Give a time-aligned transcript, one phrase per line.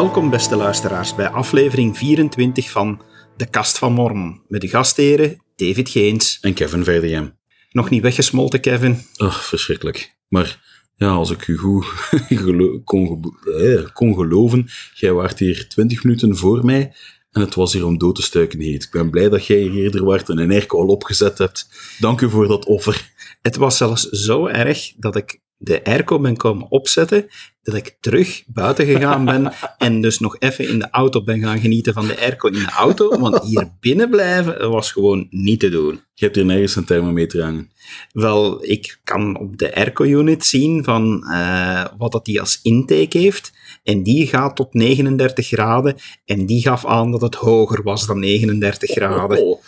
[0.00, 3.02] Welkom beste luisteraars bij aflevering 24 van
[3.36, 6.38] De Kast van Mormon met de gastheren David Geens.
[6.40, 7.28] En Kevin VDM.
[7.70, 8.98] Nog niet weggesmolten, Kevin?
[9.16, 10.16] Oh, verschrikkelijk.
[10.28, 10.60] Maar
[10.96, 11.84] ja, als ik u goed
[12.28, 16.92] gelo- kon, ge- eh, kon geloven, jij waart hier 20 minuten voor mij
[17.30, 18.82] en het was hier om dood te stuiken heet.
[18.84, 21.68] Ik ben blij dat jij hier eerder waart en een airco al opgezet hebt.
[21.98, 23.10] Dank u voor dat offer.
[23.42, 27.26] Het was zelfs zo erg dat ik de airco ben komen opzetten,
[27.62, 31.60] dat ik terug buiten gegaan ben en dus nog even in de auto ben gaan
[31.60, 35.68] genieten van de airco in de auto, want hier binnen blijven was gewoon niet te
[35.68, 36.00] doen.
[36.14, 37.70] Je hebt hier nergens een thermometer hangen.
[38.12, 43.52] Wel, ik kan op de airco-unit zien van eh, wat dat die als intake heeft.
[43.82, 45.96] En die gaat tot 39 graden.
[46.24, 49.38] En die gaf aan dat het hoger was dan 39 graden.
[49.38, 49.62] Oh,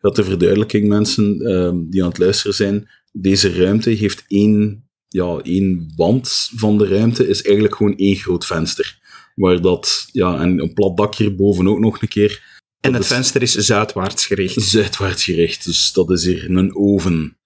[0.00, 2.88] dat de verduidelijking, mensen ehm, die aan het luisteren zijn.
[3.12, 4.85] Deze ruimte heeft één,
[5.16, 8.98] ja, één wand van de ruimte, is eigenlijk gewoon één groot venster.
[9.34, 12.42] Waar dat, ja, en een plat dak hierboven ook nog een keer.
[12.80, 14.62] En dat het is- venster is zuidwaarts gericht.
[14.62, 17.36] Zuidwaarts gericht, dus dat is hier een oven.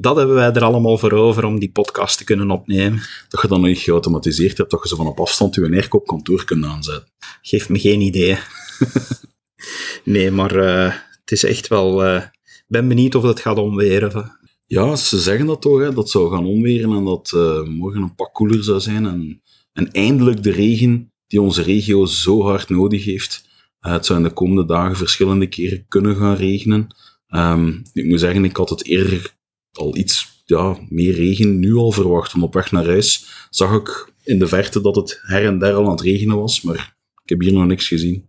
[0.00, 3.00] Dat hebben wij er allemaal voor over om die podcast te kunnen opnemen.
[3.28, 5.98] Dat je dan nog niet geautomatiseerd hebt, dat je zo van op afstand je airco
[5.98, 7.08] op kantoor kunt aanzetten.
[7.42, 8.38] Geeft me geen idee.
[10.04, 12.04] nee, maar eh, het is echt wel...
[12.04, 14.38] eh, Ik ben benieuwd of het gaat omweren.
[14.72, 18.14] Ja, ze zeggen dat toch, hè, dat zou gaan onweren en dat eh, morgen een
[18.14, 19.06] pak koeler zou zijn.
[19.06, 19.42] En,
[19.72, 23.48] en eindelijk de regen die onze regio zo hard nodig heeft.
[23.80, 26.86] Eh, het zou in de komende dagen verschillende keren kunnen gaan regenen.
[27.26, 29.34] Ehm, ik moet zeggen, ik had het eerder
[29.72, 32.32] al iets ja, meer regen nu al verwacht.
[32.32, 35.74] Want op weg naar huis zag ik in de verte dat het her en der
[35.74, 38.28] al aan het regenen was, maar ik heb hier nog niks gezien.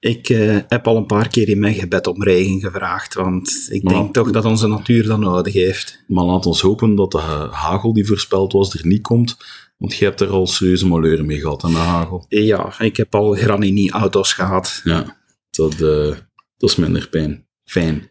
[0.00, 3.82] Ik eh, heb al een paar keer in mijn gebed om regen gevraagd, want ik
[3.82, 6.04] Maar- denk toch dat onze natuur dat nodig heeft.
[6.06, 9.36] Maar laat ons hopen dat de ha- hagel die voorspeld was er niet komt,
[9.76, 12.24] want je hebt er al serieuze malheur mee gehad aan de hagel.
[12.28, 14.80] Ja, ik heb al Granini-auto's gehad.
[14.84, 15.16] Ja,
[15.50, 16.14] dat, eh,
[16.56, 17.46] dat is minder pijn.
[17.64, 18.10] Fijn.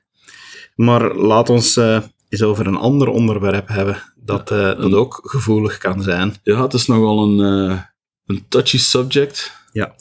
[0.75, 6.01] Maar laat ons eh, eens over een ander onderwerp hebben, dat, dat ook gevoelig kan
[6.03, 6.35] zijn.
[6.43, 7.39] Ja, het is nogal een,
[8.25, 9.55] een touchy subject.
[9.71, 9.95] Ja.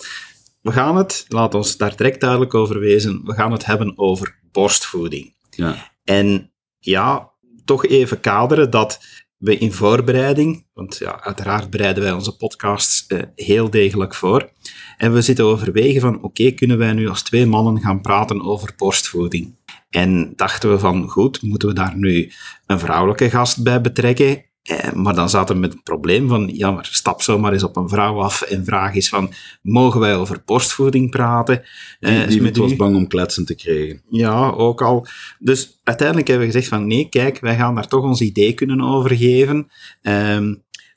[0.66, 4.38] We gaan het, laat ons daar direct duidelijk over wezen, we gaan het hebben over
[4.52, 5.34] borstvoeding.
[5.50, 7.30] Ja, En ja,
[7.64, 9.00] toch even kaderen dat
[9.36, 14.50] we in voorbereiding, want ja, uiteraard bereiden wij onze podcasts eh, heel degelijk voor,
[14.96, 18.74] en we zitten overwegen van, oké, kunnen wij nu als twee mannen gaan praten over
[18.76, 19.54] borstvoeding?
[19.90, 22.32] En dachten we van, goed, moeten we daar nu
[22.66, 24.44] een vrouwelijke gast bij betrekken?
[24.66, 27.76] Eh, maar dan zaten we met het probleem van, ja, maar stap zomaar eens op
[27.76, 29.32] een vrouw af en vraag eens van,
[29.62, 31.62] mogen wij over borstvoeding praten?
[32.00, 34.02] Eh, die, is was u- bang om kletsen te krijgen.
[34.10, 35.06] ja, ook al.
[35.38, 38.80] Dus uiteindelijk hebben we gezegd van nee, kijk, wij gaan daar toch ons idee kunnen
[38.80, 39.68] over geven.
[40.02, 40.54] Ehm,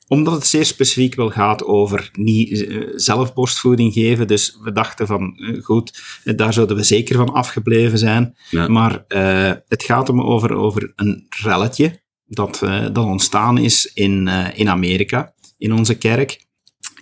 [0.08, 4.26] omdat het zeer specifiek wel gaat over niet eh, zelf borstvoeding geven.
[4.26, 8.36] Dus we dachten van, eh, goed, eh, daar zouden we zeker van afgebleven zijn.
[8.50, 8.68] Ja.
[8.68, 14.28] Maar eh, het gaat om over, over een relletje dat, eh, dat ontstaan is in,
[14.28, 16.46] eh, in Amerika, in onze kerk.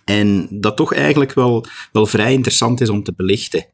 [0.04, 3.66] En dat toch eigenlijk wel, wel vrij interessant is om te belichten.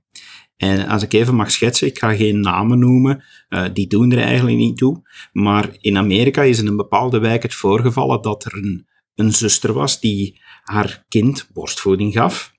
[0.56, 4.22] En als ik even mag schetsen, ik ga geen namen noemen, eh, die doen er
[4.22, 5.02] eigenlijk niet toe.
[5.32, 9.72] Maar in Amerika is in een bepaalde wijk het voorgevallen dat er een, een zuster
[9.72, 12.52] was die haar kind borstvoeding gaf.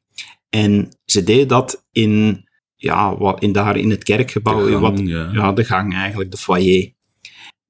[0.50, 2.46] En ze deed dat in,
[2.76, 5.30] ja, wat, in, daar in het kerkgebouw, De gang, wat, ja.
[5.34, 6.94] ja, de gang eigenlijk, de foyer.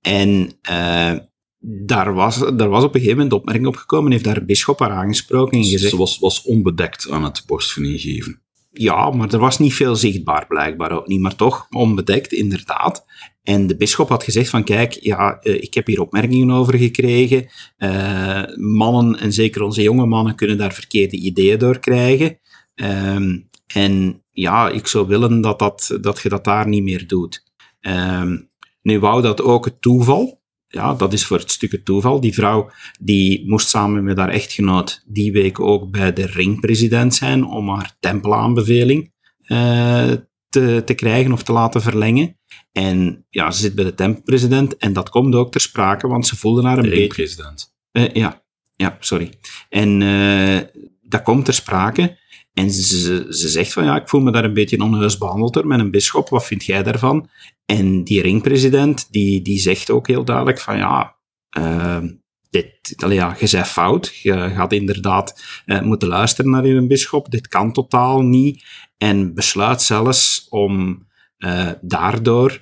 [0.06, 1.14] En eh,
[1.60, 4.80] daar, was, daar was op een gegeven moment de opmerking opgekomen, heeft daar een bisschop
[4.80, 8.42] haar aangesproken en gezegd, Ze was, was onbedekt aan het borstvoeding geven.
[8.72, 13.06] ja, maar er was niet veel zichtbaar, blijkbaar ook niet, maar toch onbedekt, inderdaad.
[13.44, 17.48] En de bisschop had gezegd van, kijk, ja, eh, ik heb hier opmerkingen over gekregen.
[17.78, 22.40] Eh, mannen, en zeker onze jonge mannen, kunnen daar verkeerde ideeën door krijgen.
[22.76, 23.40] Ehm,
[23.74, 27.44] en ja, ik zou willen dat, dat, dat je dat daar niet meer doet.
[27.80, 28.38] Ehm,
[28.86, 30.44] nu wou dat ook het toeval.
[30.68, 32.20] Ja, dat is voor het stuk het toeval.
[32.20, 32.70] Die vrouw
[33.00, 37.96] die moest samen met haar echtgenoot die week ook bij de ringpresident zijn om haar
[38.00, 39.14] tempelaanbeveling
[39.46, 40.12] eh,
[40.50, 42.40] te, te krijgen of te laten verlengen.
[42.72, 46.36] En ja, ze zit bij de tempelpresident en dat komt ook ter sprake, want ze
[46.36, 47.08] voelde haar een De beetje...
[47.08, 47.74] president.
[47.92, 48.44] Eh, ja,
[48.76, 49.30] ja, sorry.
[49.70, 52.18] En eh, dat komt ter sprake.
[52.56, 55.54] En ze, ze, ze zegt van, ja, ik voel me daar een beetje onheus behandeld
[55.54, 56.30] door met een bisschop.
[56.30, 57.30] Wat vind jij daarvan?
[57.66, 61.16] En die ringpresident, die, die zegt ook heel duidelijk van, ja,
[61.50, 62.04] eh,
[62.50, 64.16] dit, allee, ja, je bent fout.
[64.16, 67.32] Je gaat inderdaad eh, moeten luisteren naar je bisschop.
[67.32, 68.64] Dit kan totaal niet.
[68.98, 71.06] En besluit zelfs om
[71.38, 72.60] eh, daardoor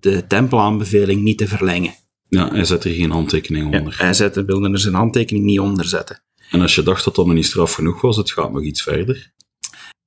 [0.00, 1.94] de tempelaanbeveling niet te verlengen.
[2.28, 3.98] Ja, hij zet er geen handtekening Ja, onder.
[3.98, 6.22] hij zette, wilde er zijn handtekening niet onder zetten.
[6.50, 8.82] En als je dacht dat dat nog niet straf genoeg was, het gaat nog iets
[8.82, 9.32] verder.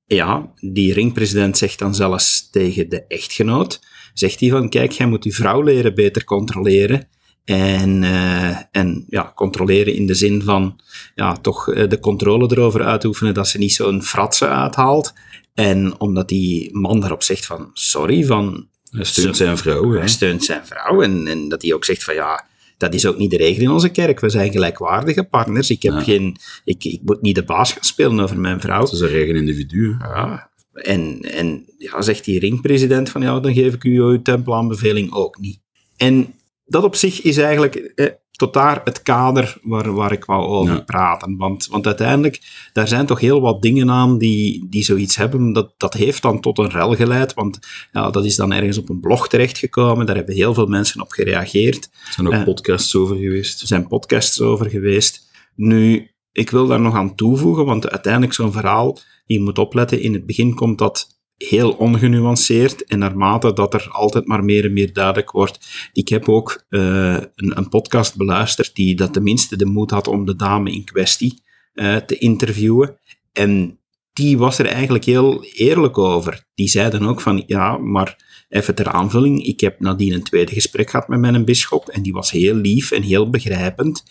[0.04, 3.80] Ja, die ringpresident zegt dan zelfs tegen de echtgenoot,
[4.14, 7.08] zegt hij van, kijk, jij moet je vrouw leren beter controleren.
[7.44, 10.80] En, uh, en ja, controleren in de zin van
[11.14, 15.12] ja, toch uh, de controle erover uitoefenen dat ze niet zo'n fratse uithaalt.
[15.54, 18.68] En omdat die man daarop zegt van, sorry, van...
[18.90, 19.92] Hij steunt zijn vrouw.
[19.92, 21.02] Hij steunt zijn vrouw.
[21.02, 22.46] En, en dat hij ook zegt van, ja,
[22.82, 24.20] dat is ook niet de regel in onze kerk.
[24.20, 25.70] We zijn gelijkwaardige partners.
[25.70, 26.00] Ik, heb ja.
[26.00, 28.82] geen, ik, ik moet niet de baas gaan spelen over mijn vrouw.
[28.82, 29.96] Het is een eigen individu.
[29.98, 30.50] Ja.
[30.72, 35.38] En, en ja, zegt die ringpresident van, ja, dan geef ik u uw tempelaanbeveling ook
[35.38, 35.60] niet.
[35.96, 36.34] En
[36.64, 40.74] dat op zich is eigenlijk eh, tot daar het kader waar, waar ik wou over
[40.74, 40.80] ja.
[40.80, 41.36] praten.
[41.36, 42.40] Want, want uiteindelijk,
[42.72, 45.52] daar zijn toch heel wat dingen aan die, die zoiets hebben.
[45.52, 47.58] Dat, dat heeft dan tot een rel geleid, want
[47.92, 50.06] ja, dat is dan ergens op een blog terechtgekomen.
[50.06, 51.84] Daar hebben heel veel mensen op gereageerd.
[51.84, 53.60] Er zijn ook uh, podcasts over geweest.
[53.60, 55.30] Er zijn podcasts over geweest.
[55.54, 60.12] Nu, ik wil daar nog aan toevoegen, want uiteindelijk zo'n verhaal, je moet opletten, in
[60.12, 64.92] het begin komt dat heel ongenuanceerd en naarmate dat er altijd maar meer en meer
[64.92, 65.90] duidelijk wordt.
[65.92, 70.24] Ik heb ook uh, een, een, podcast beluisterd die dat tenminste de moed had om
[70.24, 71.42] de dame in kwestie
[71.74, 72.98] uh, te interviewen.
[73.32, 73.80] En
[74.12, 76.44] die was er eigenlijk heel eerlijk over.
[76.54, 78.16] Die zei dan ook van, ja, maar
[78.48, 82.12] even ter aanvulling, ik heb nadien een tweede gesprek gehad met mijn bisschop en die
[82.12, 84.04] was heel lief en heel begrijpend.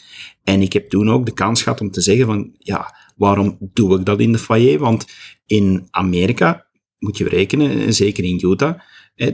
[0.43, 3.99] En ik heb toen ook de kans gehad om te zeggen van, ja, waarom doe
[3.99, 4.79] ik dat in de foyer?
[4.79, 5.05] Want
[5.45, 6.65] in Amerika
[7.01, 8.79] moet je rekenen, zeker in Utah,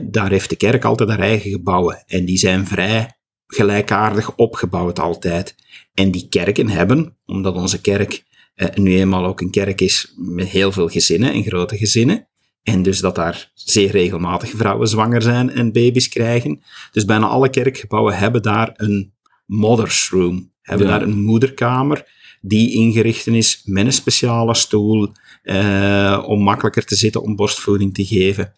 [0.02, 2.02] daar heeft de kerk altijd haar eigen gebouwen.
[2.06, 3.16] En die zijn vrij
[3.46, 5.54] gelijkaardig opgebouwd altijd.
[5.94, 8.24] En die kerken hebben, omdat onze kerk
[8.54, 12.28] eh, nu eenmaal ook een kerk is met heel veel gezinnen en grote gezinnen,
[12.62, 16.62] en dus dat daar zeer regelmatig vrouwen zwanger zijn en baby's krijgen.
[16.92, 19.14] Dus bijna alle kerkgebouwen hebben daar een
[19.46, 20.92] mother's room, hebben ja.
[20.92, 22.06] daar een moederkamer
[22.40, 25.12] die ingericht is met een speciale stoel,
[25.42, 28.54] uh, om makkelijker te zitten om borstvoeding te geven.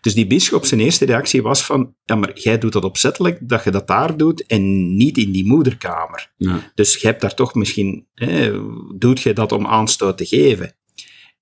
[0.00, 3.64] Dus die bischop, zijn eerste reactie was van, ja, maar jij doet dat opzettelijk, dat
[3.64, 6.32] je dat daar doet en niet in die moederkamer.
[6.36, 6.72] Ja.
[6.74, 8.60] Dus je hebt daar toch misschien, hè,
[8.98, 10.76] doet je dat om aanstoot te geven?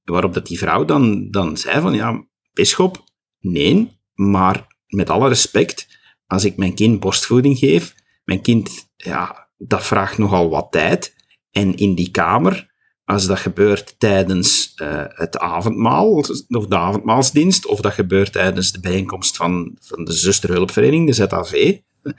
[0.04, 3.04] Waarop dat die vrouw dan, dan zei van, ja, bischop,
[3.40, 5.86] nee, maar met alle respect,
[6.26, 7.94] als ik mijn kind borstvoeding geef,
[8.24, 11.14] mijn kind, ja, dat vraagt nogal wat tijd.
[11.50, 12.74] En in die kamer,
[13.06, 16.10] als dat gebeurt tijdens uh, het avondmaal,
[16.48, 21.78] of de avondmaalsdienst, of dat gebeurt tijdens de bijeenkomst van, van de zusterhulpvereniging, de ZAV,
[22.02, 22.14] dan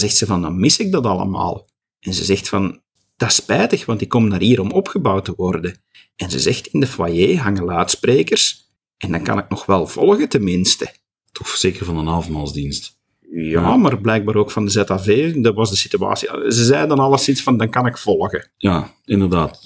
[0.00, 1.68] zegt ze van, dan mis ik dat allemaal.
[2.00, 2.80] En ze zegt van,
[3.16, 5.82] dat is spijtig, want ik kom naar hier om opgebouwd te worden.
[6.16, 10.28] En ze zegt, in de foyer hangen luidsprekers, en dan kan ik nog wel volgen
[10.28, 10.94] tenminste.
[11.32, 12.99] Toch zeker van een avondmaalsdienst.
[13.32, 15.34] Ja, maar blijkbaar ook van de ZAV.
[15.34, 16.28] Dat was de situatie.
[16.48, 18.50] Ze zeiden dan alleszins van, dan kan ik volgen.
[18.56, 19.60] Ja, inderdaad.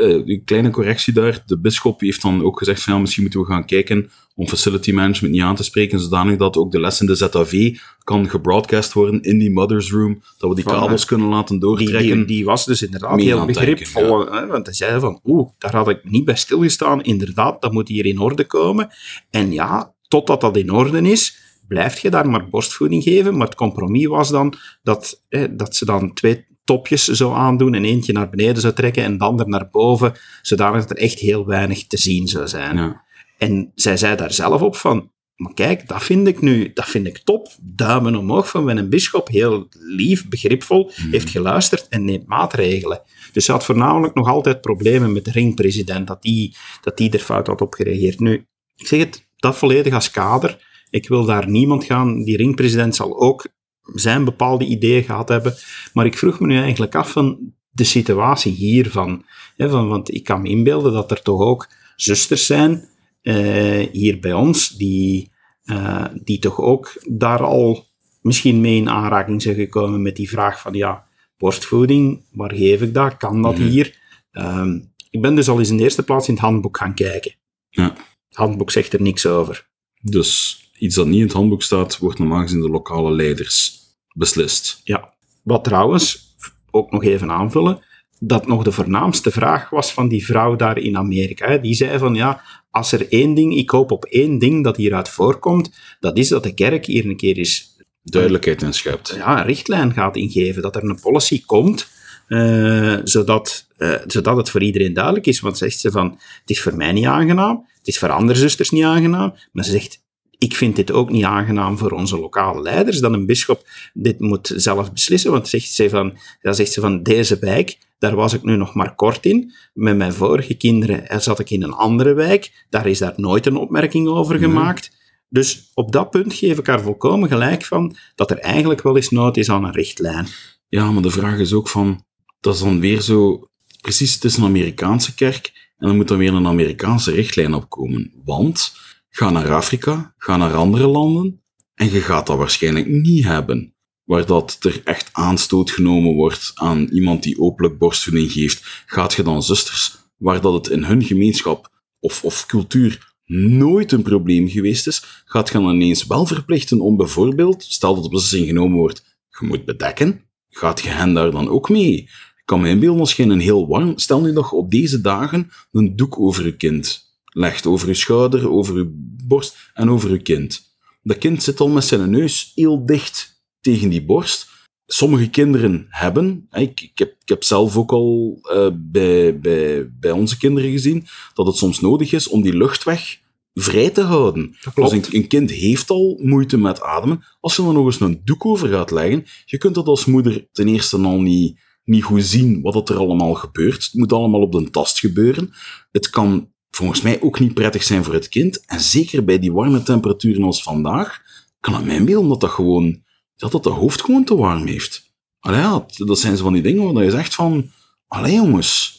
[0.00, 1.42] Een kleine correctie daar.
[1.46, 4.92] De bisschop heeft dan ook gezegd van, ja, misschien moeten we gaan kijken om facility
[4.92, 8.92] management niet aan te spreken, zodanig dat ook de les in de ZAV kan gebroadcast
[8.92, 12.02] worden in die mother's room, dat we die van, kabels kunnen laten doortrekken.
[12.02, 14.24] Die, die, die was dus inderdaad heel begripvol.
[14.24, 14.40] Ja.
[14.40, 17.02] Hè, want hij zei van, oeh, daar had ik niet bij stilgestaan.
[17.02, 18.88] Inderdaad, dat moet hier in orde komen.
[19.30, 21.40] En ja, totdat dat in orde is
[21.72, 23.36] blijf je daar maar borstvoeding geven.
[23.36, 28.12] Maar het compromis was dan dat, dat ze dan twee topjes zou aandoen en eentje
[28.12, 30.12] naar beneden zou trekken en de ander naar boven,
[30.42, 32.76] zodanig dat er echt heel weinig te zien zou zijn.
[32.76, 33.04] Ja.
[33.38, 37.06] En zij zei daar zelf op van, maar kijk, dat vind ik nu, dat vind
[37.06, 37.48] ik top.
[37.62, 41.10] Duimen omhoog van een bischop, heel lief, begripvol, Mhm.
[41.10, 43.02] heeft geluisterd en neemt maatregelen.
[43.32, 47.18] Dus ze had voornamelijk nog altijd problemen met de ringpresident, dat die, dat die er
[47.18, 48.20] fout had op gereageerd.
[48.20, 50.70] Nu, ik zeg het, dat volledig als kader.
[50.92, 52.22] Ik wil daar niemand gaan.
[52.24, 53.46] Die ringpresident zal ook
[53.94, 55.54] zijn bepaalde ideeën gehad hebben.
[55.92, 59.24] Maar ik vroeg me nu eigenlijk af van de situatie hiervan.
[59.56, 62.88] Hè, van, want ik kan me inbeelden dat er toch ook zusters zijn
[63.22, 65.32] uh, hier bij ons die,
[65.64, 67.86] uh, die toch ook daar al
[68.20, 71.06] misschien mee in aanraking zijn gekomen met die vraag van ja,
[71.36, 73.16] borstvoeding, waar geef ik dat?
[73.16, 73.68] Kan dat Mhm.
[73.68, 73.98] hier?
[74.32, 77.34] Um, ik ben dus al eens in de eerste plaats in het handboek gaan kijken.
[77.68, 77.94] Ja.
[78.28, 79.68] Het handboek zegt er niks over.
[80.00, 83.80] Dus iets dat niet in het handboek staat, wordt normaal gezien de lokale leiders
[84.14, 84.80] beslist.
[84.84, 85.14] Ja.
[85.42, 86.34] Wat trouwens,
[86.70, 87.80] ook nog even aanvullen,
[88.18, 91.56] dat nog de voornaamste vraag was van die vrouw daar in Amerika.
[91.56, 95.08] Die zei van, ja, als er één ding, ik hoop op één ding dat hieruit
[95.08, 95.70] voorkomt,
[96.00, 97.70] dat is dat de kerk hier een keer eens
[98.04, 99.14] Duidelijkheid inschept.
[99.16, 101.88] ja, een richtlijn gaat ingeven, dat er een policy komt,
[102.28, 105.40] uh, zodat, uh, zodat het voor iedereen duidelijk is.
[105.40, 106.10] Want zegt ze van,
[106.40, 109.70] het is voor mij niet aangenaam, het is voor andere zusters niet aangenaam, maar ze
[109.70, 110.01] zegt,
[110.42, 114.52] ik vind dit ook niet aangenaam voor onze lokale leiders, dat een bischop dit moet
[114.56, 118.42] zelf beslissen, want zegt ze van, dan zegt ze van deze wijk, daar was ik
[118.42, 119.52] nu nog maar kort in.
[119.74, 123.56] Met mijn vorige kinderen zat ik in een andere wijk, daar is daar nooit een
[123.56, 124.90] opmerking over gemaakt.
[125.28, 129.10] Dus op dat punt geef ik haar volkomen gelijk van dat er eigenlijk wel eens
[129.10, 130.26] nood is aan een richtlijn.
[130.68, 132.04] Ja, maar de vraag is ook van,
[132.40, 133.48] dat is dan weer zo,
[133.80, 138.12] precies, het is een Amerikaanse kerk, en dan moet er weer een Amerikaanse richtlijn opkomen.
[138.24, 138.72] Want,
[139.14, 141.42] ga naar Afrika, ga naar andere landen,
[141.74, 143.74] en je gaat dat waarschijnlijk niet hebben.
[144.04, 149.22] Waar dat er echt aanstoot genomen wordt aan iemand die openlijk borstvoeding geeft, gaat je
[149.22, 154.86] dan zusters, waar dat het in hun gemeenschap of, of cultuur nooit een probleem geweest
[154.86, 159.46] is, gaat dan ineens wel verplichten om bijvoorbeeld, stel dat de beslissing genomen wordt, je
[159.46, 161.96] moet bedekken, gaat je hen daar dan ook mee?
[162.36, 165.96] Ik kan me inbeelden als een heel warm, stel nu dat op deze dagen een
[165.96, 168.90] doek over je kind legt, over je schouder, over je
[169.26, 170.70] borst en over je kind.
[171.02, 174.50] Dat kind zit al met zijn neus heel dicht tegen die borst.
[174.86, 180.10] Sommige kinderen hebben, ik, ik, heb, ik heb zelf ook al uh, bij, bij, bij
[180.10, 183.20] onze kinderen gezien, dat het soms nodig is om die luchtweg
[183.54, 184.56] vrij te houden.
[184.74, 188.20] Als een, een, kind heeft al moeite met ademen, als je er nog eens een
[188.24, 192.24] doek over gaat leggen, je kunt dat als moeder ten eerste al niet, niet goed
[192.24, 193.84] zien wat er allemaal gebeurt.
[193.84, 195.52] Het moet allemaal op de tast gebeuren.
[195.90, 198.64] Het kan volgens mij ook niet prettig zijn voor het kind.
[198.66, 201.22] En zeker bij die warme temperaturen als vandaag,
[201.60, 203.02] kan het mij beelden dat dat gewoon,
[203.36, 205.10] dat dat de hoofd gewoon te warm heeft.
[205.40, 207.70] Allee, dat zijn zo van die dingen waar je zegt van,
[208.06, 208.96] allee jongens,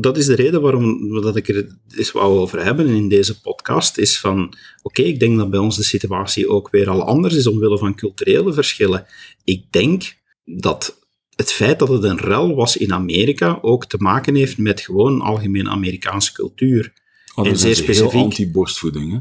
[0.00, 3.98] dat is de reden waarom dat ik er eens wou over hebben in deze podcast,
[3.98, 7.46] is van, oké, ik denk dat bij ons de situatie ook weer al anders is
[7.46, 9.06] omwille van culturele verschillen.
[9.44, 11.03] Ik denk dat
[11.36, 15.20] het feit dat het een rel was in Amerika ook te maken heeft met gewoon
[15.20, 16.92] algemeen Amerikaanse cultuur.
[17.34, 18.20] Oh, en zeer specifiek.
[18.20, 19.18] anti-borstvoeding, hè?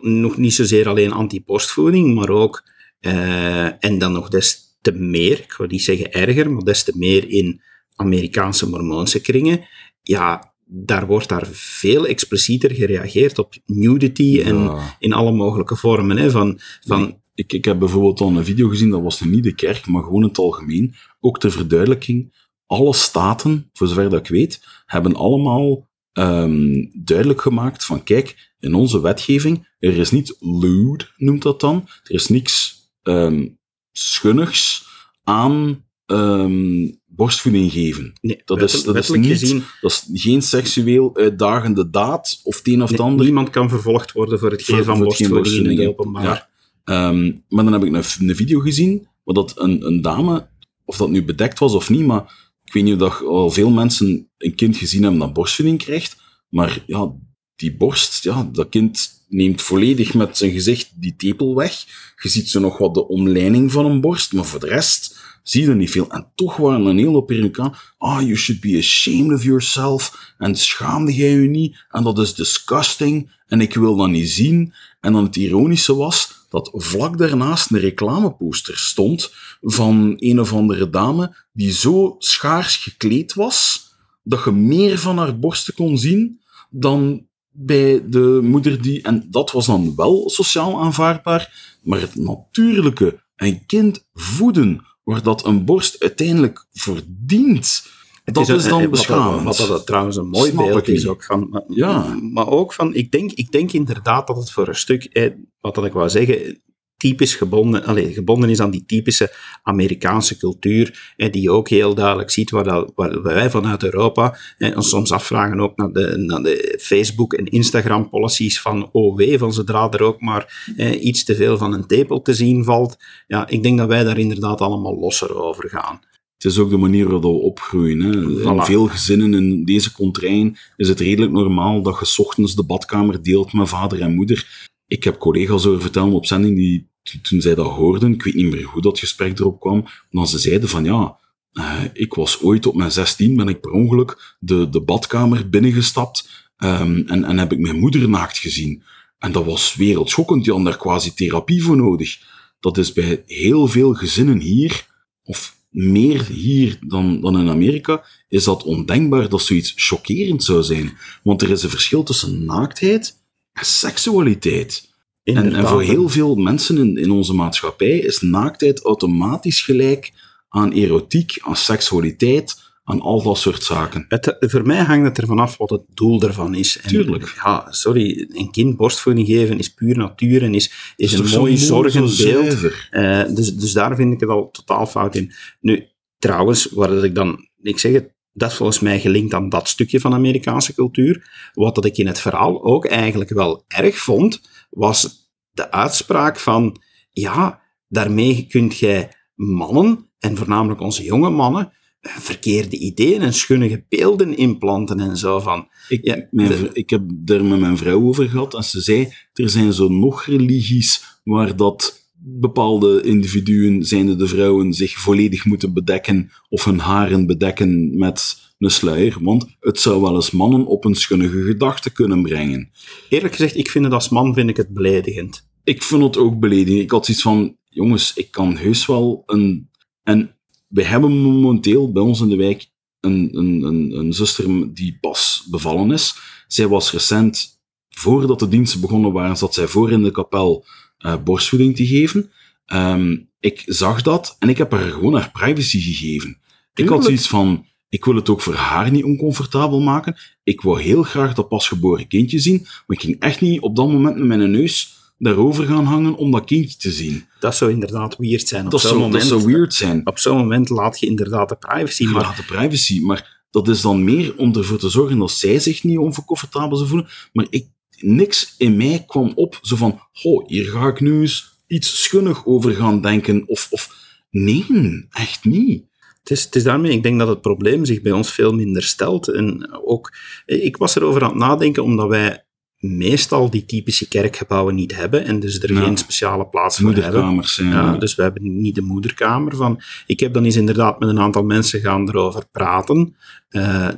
[0.00, 2.62] Nog niet zozeer alleen anti-borstvoeding, maar ook,
[3.00, 6.92] uh, en dan nog des te meer, ik ga niet zeggen erger, maar des te
[6.96, 7.62] meer in
[7.94, 9.66] Amerikaanse mormoonse kringen,
[10.02, 16.16] ja, daar wordt daar veel explicieter gereageerd op nudity en in alle mogelijke vormen.
[16.16, 19.54] Hè, van, van, ik, ik heb bijvoorbeeld al een video gezien, dat was niet de
[19.54, 20.94] kerk, maar gewoon het algemeen.
[21.20, 22.34] Ook ter verduidelijking,
[22.66, 28.74] alle staten, voor zover dat ik weet, hebben allemaal um, duidelijk gemaakt van kijk, in
[28.74, 33.58] onze wetgeving, er is niet lewd, noemt dat dan, er is niks um,
[33.92, 34.86] schunnigs
[35.24, 38.12] aan um, borstvoeding geven.
[38.20, 42.68] Nee, dat, is, dat, is niet, gezien, dat is geen seksueel uitdagende daad of het
[42.68, 43.24] een of het ander.
[43.24, 46.24] Niemand kan vervolgd worden voor het geven van borstvoeding in openbaar.
[46.24, 46.50] Ja.
[46.84, 50.48] Um, maar dan heb ik een, video gezien, waar dat een, een dame,
[50.84, 53.70] of dat nu bedekt was of niet, maar ik weet niet of dat al veel
[53.70, 56.16] mensen een kind gezien hebben dat borstvoeding krijgt,
[56.48, 57.12] maar ja,
[57.56, 61.84] die borst, ja, dat kind neemt volledig met zijn gezicht die tepel weg.
[62.22, 65.62] Je ziet zo nog wat de omleiding van een borst, maar voor de rest zie
[65.62, 66.10] je niet veel.
[66.10, 70.56] En toch waren een heel hoop aan, ah, you should be ashamed of yourself, en
[70.56, 74.72] schaamde jij je niet, en dat is disgusting, en ik wil dat niet zien.
[75.00, 80.90] En dan het ironische was, dat vlak daarnaast een reclameposter stond van een of andere
[80.90, 83.86] dame die zo schaars gekleed was,
[84.22, 86.40] dat je meer van haar borsten kon zien
[86.70, 89.02] dan bij de moeder die...
[89.02, 95.44] En dat was dan wel sociaal aanvaardbaar, maar het natuurlijke, een kind voeden waar dat
[95.44, 97.86] een borst uiteindelijk verdient.
[98.24, 99.42] Dat is, dan beschamend.
[99.42, 101.48] Wat, wat, wat, trouwens een mooi beeld is ook van.
[101.50, 102.18] Maar, ja.
[102.32, 105.74] maar ook van, ik denk, ik denk inderdaad dat het voor een stuk, eh, wat
[105.74, 106.60] dat ik wou zeggen,
[107.02, 111.94] typisch gebonden, allez, gebonden is aan die typische Amerikaanse cultuur, eh, die je ook heel
[111.94, 116.16] duidelijk ziet, waar, dat, waar wij vanuit Europa eh, ons soms afvragen ook naar de,
[116.16, 121.34] naar de Facebook- en Instagram-policies van OW, van zodra er ook maar eh, iets te
[121.34, 122.96] veel van een tepel te zien valt.
[123.26, 126.00] Ja, ik denk dat wij daar inderdaad allemaal losser over gaan.
[126.42, 128.00] Het is ook de manier waarop we opgroeien.
[128.00, 128.10] Hè.
[128.50, 133.22] In veel gezinnen in deze contrain is het redelijk normaal dat je ochtends de badkamer
[133.22, 134.68] deelt met vader en moeder.
[134.86, 136.90] Ik heb collega's over vertellen op zending die
[137.22, 140.38] toen zij dat hoorden, ik weet niet meer hoe dat gesprek erop kwam, dan ze
[140.38, 141.18] zeiden van ja,
[141.52, 146.50] uh, ik was ooit op mijn 16, ben ik per ongeluk de, de badkamer binnengestapt
[146.58, 148.82] um, en, en heb ik mijn moeder naakt gezien.
[149.18, 152.18] En dat was wereldschokkend, die had daar quasi therapie voor nodig.
[152.60, 154.86] Dat is bij heel veel gezinnen hier,
[155.24, 160.92] of meer hier dan, dan in Amerika, is dat ondenkbaar dat zoiets chockerend zou zijn.
[161.22, 163.18] Want er is een verschil tussen naaktheid
[163.52, 164.90] en seksualiteit.
[165.22, 170.12] En, en, voor heel veel mensen in, in onze maatschappij is naaktheid automatisch gelijk
[170.48, 174.04] aan erotiek, aan seksualiteit, aan al dat soort zaken.
[174.08, 176.78] Het, voor mij hangt het ervan af wat het doel ervan is.
[176.78, 177.40] En, Tuurlijk.
[177.44, 181.66] Ja, sorry, een kind borstvoeding geven is puur natuur en is, is een mooi zo
[181.66, 182.12] zorgenbeeld.
[182.12, 182.88] zuiver?
[182.90, 185.32] Eh, dus, dus daar vind ik het al totaal fout in.
[185.60, 185.86] Nu,
[186.18, 189.68] trouwens, waar dat ik dan, ik zeg het, dat is volgens mij gelinkt aan dat
[189.68, 191.30] stukje van Amerikaanse cultuur.
[191.52, 196.76] Wat dat ik in het verhaal ook eigenlijk wel erg vond, was de uitspraak van,
[197.10, 204.36] ja, daarmee kunt jij mannen, en voornamelijk onze jonge mannen, verkeerde ideeën en schunnige beelden
[204.36, 205.68] implanten en zo van.
[205.88, 208.80] Ik, Ja, mijn de- vr- ik heb daar met mijn vrouw over gehad en ze
[208.80, 215.44] zei, er zijn zo nog religies waar dat bepaalde individuen, zijnde de vrouwen, zich volledig
[215.44, 220.66] moeten bedekken of hun haren bedekken met een sluier, want het zou wel eens mannen
[220.66, 222.70] op een schunnige gedachte kunnen brengen.
[223.08, 225.48] Eerlijk gezegd, ik vind het als man vind ik het beledigend.
[225.64, 226.82] Ik vind het ook beledigend.
[226.82, 229.70] Ik had zoiets van, jongens, ik kan heus wel een...
[230.02, 230.36] En
[230.72, 235.46] we hebben momenteel bij ons in de wijk een, een, een, een zuster die pas
[235.50, 236.14] bevallen is.
[236.46, 240.64] Zij was recent, voordat de diensten begonnen waren, zat zij voor in de kapel
[240.98, 242.30] eh, borstvoeding te geven.
[242.66, 246.38] Ehm, ik zag dat en ik heb haar gewoon haar privacy gegeven.
[246.74, 250.16] Ik had zoiets van, ik wil het ook voor haar niet oncomfortabel maken.
[250.42, 253.88] Ik wou heel graag dat pasgeboren kindje zien, maar ik ging echt niet op dat
[253.88, 257.24] moment met mijn neus daarover gaan hangen om dat kindje te zien.
[257.40, 258.64] Dat zou inderdaad weird zijn.
[258.64, 260.06] Op Dat zou, dat moment, zou weird zijn.
[260.06, 263.80] Op zo'n moment laat je inderdaad de privacy, Maar maar de privacy, maar dat is
[263.80, 267.08] dan meer om ervoor te zorgen dat zij zich niet oncomfortabel zou voelen.
[267.32, 271.58] Maar ik, niks in mij kwam op zo van, oh, hier ga ik nu eens
[271.66, 273.42] iets schunnig over gaan denken.
[273.46, 273.94] Of, of
[274.30, 275.84] nee, echt niet.
[276.22, 278.82] Het is, het is daarmee, ik denk dat het probleem zich bij ons veel minder
[278.82, 279.28] stelt.
[279.28, 280.14] En ook,
[280.46, 282.44] ik was erover aan het nadenken, omdat wij
[282.82, 285.80] meestal die typische kerkgebouwen niet hebben en dus er Ja.
[285.80, 287.02] geen speciale plaats voor hebben.
[287.04, 287.56] Moederkamers.
[287.56, 289.80] Ja, eh, dus we hebben niet de moederkamer van.
[290.06, 293.16] Ik heb dan eens inderdaad met een aantal mensen gaan erover praten.
[293.48, 293.88] Eh,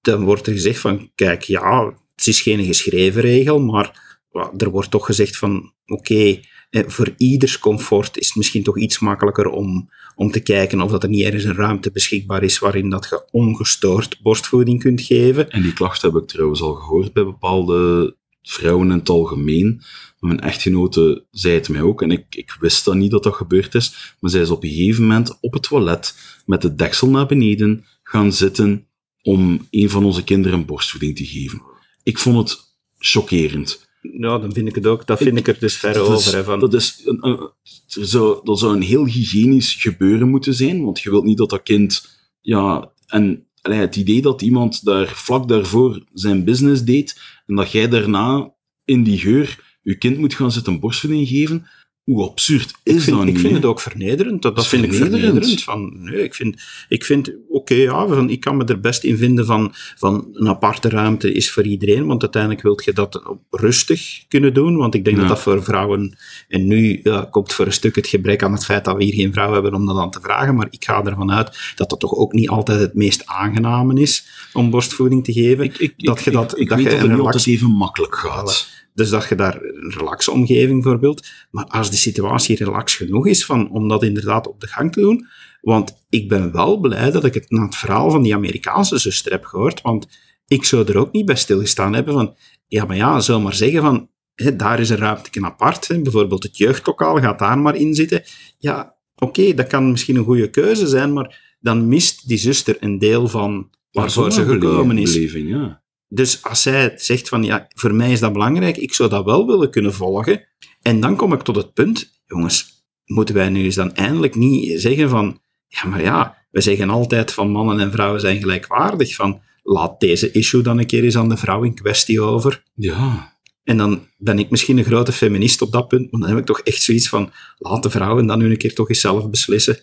[0.00, 4.18] dan wordt er gezegd van, kijk, ja, het is geen geschreven regel, maar
[4.56, 8.98] er wordt toch gezegd van, oké, eh, voor ieders comfort is het misschien toch iets
[8.98, 12.90] makkelijker om, om te kijken of dat er niet ergens een ruimte beschikbaar is waarin
[12.90, 15.50] dat je ongestoord borstvoeding kunt geven.
[15.50, 19.82] En die klacht heb ik trouwens al gehoord bij bepaalde vrouwen in het algemeen.
[20.18, 23.74] Mijn echtgenote zei het mij ook, en ik, ik wist dan niet dat dat gebeurd
[23.74, 26.14] is, maar zij is op een gegeven moment op het toilet
[26.46, 28.86] met de deksel naar beneden gaan zitten
[29.22, 31.62] om een van onze kinderen borstvoeding te geven.
[32.02, 32.60] Ik vond het
[32.98, 33.90] chockerend.
[34.18, 36.34] Ja, dan vind ik het ook, dat vind ik er dus ver Dat over.
[36.34, 37.50] Hè, van, Dat, is een, een-
[37.88, 41.50] er zou, dat zou een heel hygiënisch gebeuren moeten zijn, want je wilt niet dat
[41.50, 42.20] dat kind...
[42.40, 47.88] Ja, en het idee dat iemand daar vlak daarvoor zijn business deed, en dat jij
[47.88, 51.66] daarna in die geur je kind moet gaan zitten borstvoeding geven,
[52.02, 54.42] hoe absurd is ik vind, dat ik vind het ook vernederend.
[54.42, 55.62] Dat, vind ik vernederend.
[55.62, 59.16] Van, nee, ik vind, ik vind oké, ja, van, ik kan me er best in
[59.16, 64.24] vinden van, van een aparte ruimte is voor iedereen, want uiteindelijk wil je dat rustig
[64.28, 65.22] kunnen doen, want ik denk Ja.
[65.22, 66.16] dat dat voor vrouwen,
[66.48, 69.14] en nu ja, komt voor een stuk het gebrek aan het feit dat we hier
[69.14, 72.00] geen vrouw hebben om dat aan te vragen, maar ik ga ervan uit dat dat
[72.00, 75.64] toch ook niet altijd het meest aangename is om borstvoeding te geven.
[75.64, 77.70] Ik, ik, dat je dat- ik, dat weet je dat een het niet altijd even
[77.70, 78.80] makkelijk gaat.
[78.94, 81.26] Dus dat je daar een relaxe omgeving bijvoorbeeld.
[81.50, 85.00] Maar als de situatie relax genoeg is van, om dat inderdaad op de gang te
[85.00, 85.26] doen.
[85.60, 89.32] Want ik ben wel blij dat ik het na het verhaal van die Amerikaanse zuster
[89.32, 89.80] heb gehoord.
[89.80, 90.06] Want
[90.46, 92.34] ik zou er ook niet bij stilgestaan hebben van,
[92.66, 94.10] ja, maar ja, zou maar zeggen van,
[94.56, 95.88] daar is een ruimte apart.
[95.88, 98.22] Hè, bijvoorbeeld het jeugdlokaal gaat daar maar in zitten.
[98.58, 102.98] Ja, oké, dat kan misschien een goede keuze zijn, maar dan mist die zuster een
[102.98, 105.12] deel van waarvoor ze gekomen is.
[105.12, 105.81] beleving, ja.
[106.14, 109.46] Dus als zij zegt van ja, voor mij is dat belangrijk, ik zou dat wel
[109.46, 110.48] willen kunnen volgen.
[110.82, 114.80] En dan kom ik tot het punt, jongens, moeten wij nu eens dan eindelijk niet
[114.80, 119.40] zeggen van, ja, maar ja, we zeggen altijd van mannen en vrouwen zijn gelijkwaardig, van
[119.62, 122.62] laat deze issue dan een keer eens aan de vrouw in kwestie over.
[122.74, 126.38] Ja, En dan ben ik misschien een grote feminist op dat punt, maar dan heb
[126.38, 129.30] ik toch echt zoiets van, laat de vrouwen dan nu een keer toch eens zelf
[129.30, 129.78] beslissen.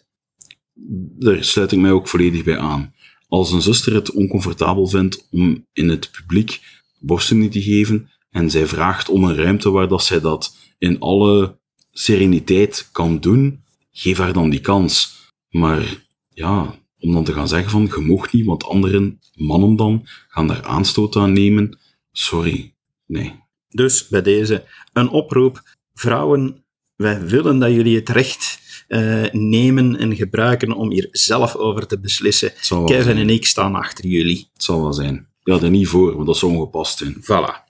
[1.19, 2.93] daar sluit ik mij ook volledig bij aan.
[3.29, 6.61] Als een zuster het oncomfortabel vindt om in het publiek
[6.99, 11.57] borstvoeding te geven en zij vraagt om een ruimte waar dat zij dat in alle
[11.91, 15.17] sereniteit kan doen, geef haar dan die kans.
[15.49, 20.07] Maar ja, om dan te gaan zeggen van, je mag niet, want anderen, mannen dan,
[20.27, 21.79] gaan daar aanstoot aan nemen.
[22.11, 22.73] Sorry.
[23.05, 23.33] Nee.
[23.69, 25.77] Dus bij deze een oproep.
[25.93, 26.63] Vrouwen,
[26.95, 28.59] wij willen dat jullie het recht
[28.89, 32.51] eh, nemen en gebruiken om hier zelf over te beslissen.
[32.85, 33.17] Kevin zijn.
[33.17, 34.49] en ik staan achter jullie.
[34.53, 35.27] Het zal wel zijn.
[35.43, 37.15] Ja, er niet voor, want dat zou ongepast zijn.
[37.21, 37.67] Voilà.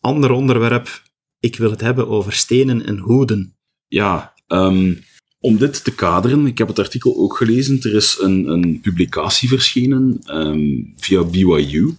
[0.00, 1.02] Ander onderwerp.
[1.40, 3.56] Ik wil het hebben over stenen en hoeden.
[3.88, 4.94] Ja, ehm,
[5.40, 9.48] om dit te kaderen, ik heb het artikel ook gelezen, er is een, een publicatie
[9.48, 11.94] verschenen ehm, via BYU.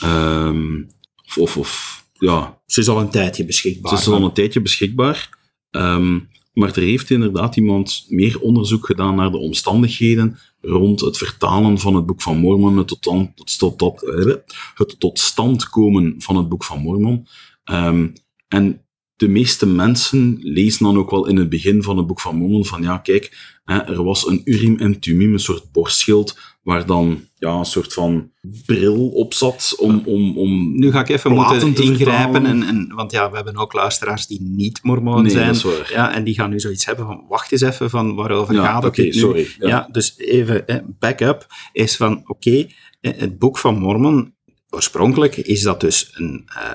[0.00, 0.82] Ehm,
[1.26, 3.92] of, of, of, ja, Ze is al een tijdje beschikbaar.
[3.92, 5.38] het is al een tijdje beschikbaar.
[5.70, 6.18] Ehm,
[6.52, 11.94] maar er heeft inderdaad iemand meer onderzoek gedaan naar de omstandigheden rond het vertalen van
[11.94, 14.34] het Boek van Mormon, het tot, tot, eh,
[14.74, 17.26] het stand komen van het Boek van Mormon.
[17.64, 18.08] Ehm,
[18.48, 18.84] en
[19.16, 22.66] de meeste mensen lezen dan ook wel in het begin van het Boek van Mormon
[22.66, 27.28] van ja, kijk, hè, er was een Urim en Tumim, een soort borstschild, waar dan
[27.34, 28.30] ja, een soort van
[28.66, 30.02] bril op zat om...
[30.04, 33.56] om, om Nu ga ik even moeten te ingrijpen, en, en, want ja, we hebben
[33.56, 35.74] ook luisteraars die niet mormoon Nee, zijn.
[35.92, 38.82] Ja, en die gaan nu zoiets hebben van, wacht eens even, van waarover Ja, gaat
[38.82, 39.12] het nu?
[39.12, 39.68] sorry, ja.
[39.68, 39.88] Ja.
[39.92, 42.66] dus even eh, back-up is van, oké,
[43.00, 44.34] het boek van Mormon,
[44.70, 46.72] oorspronkelijk is dat dus een eh,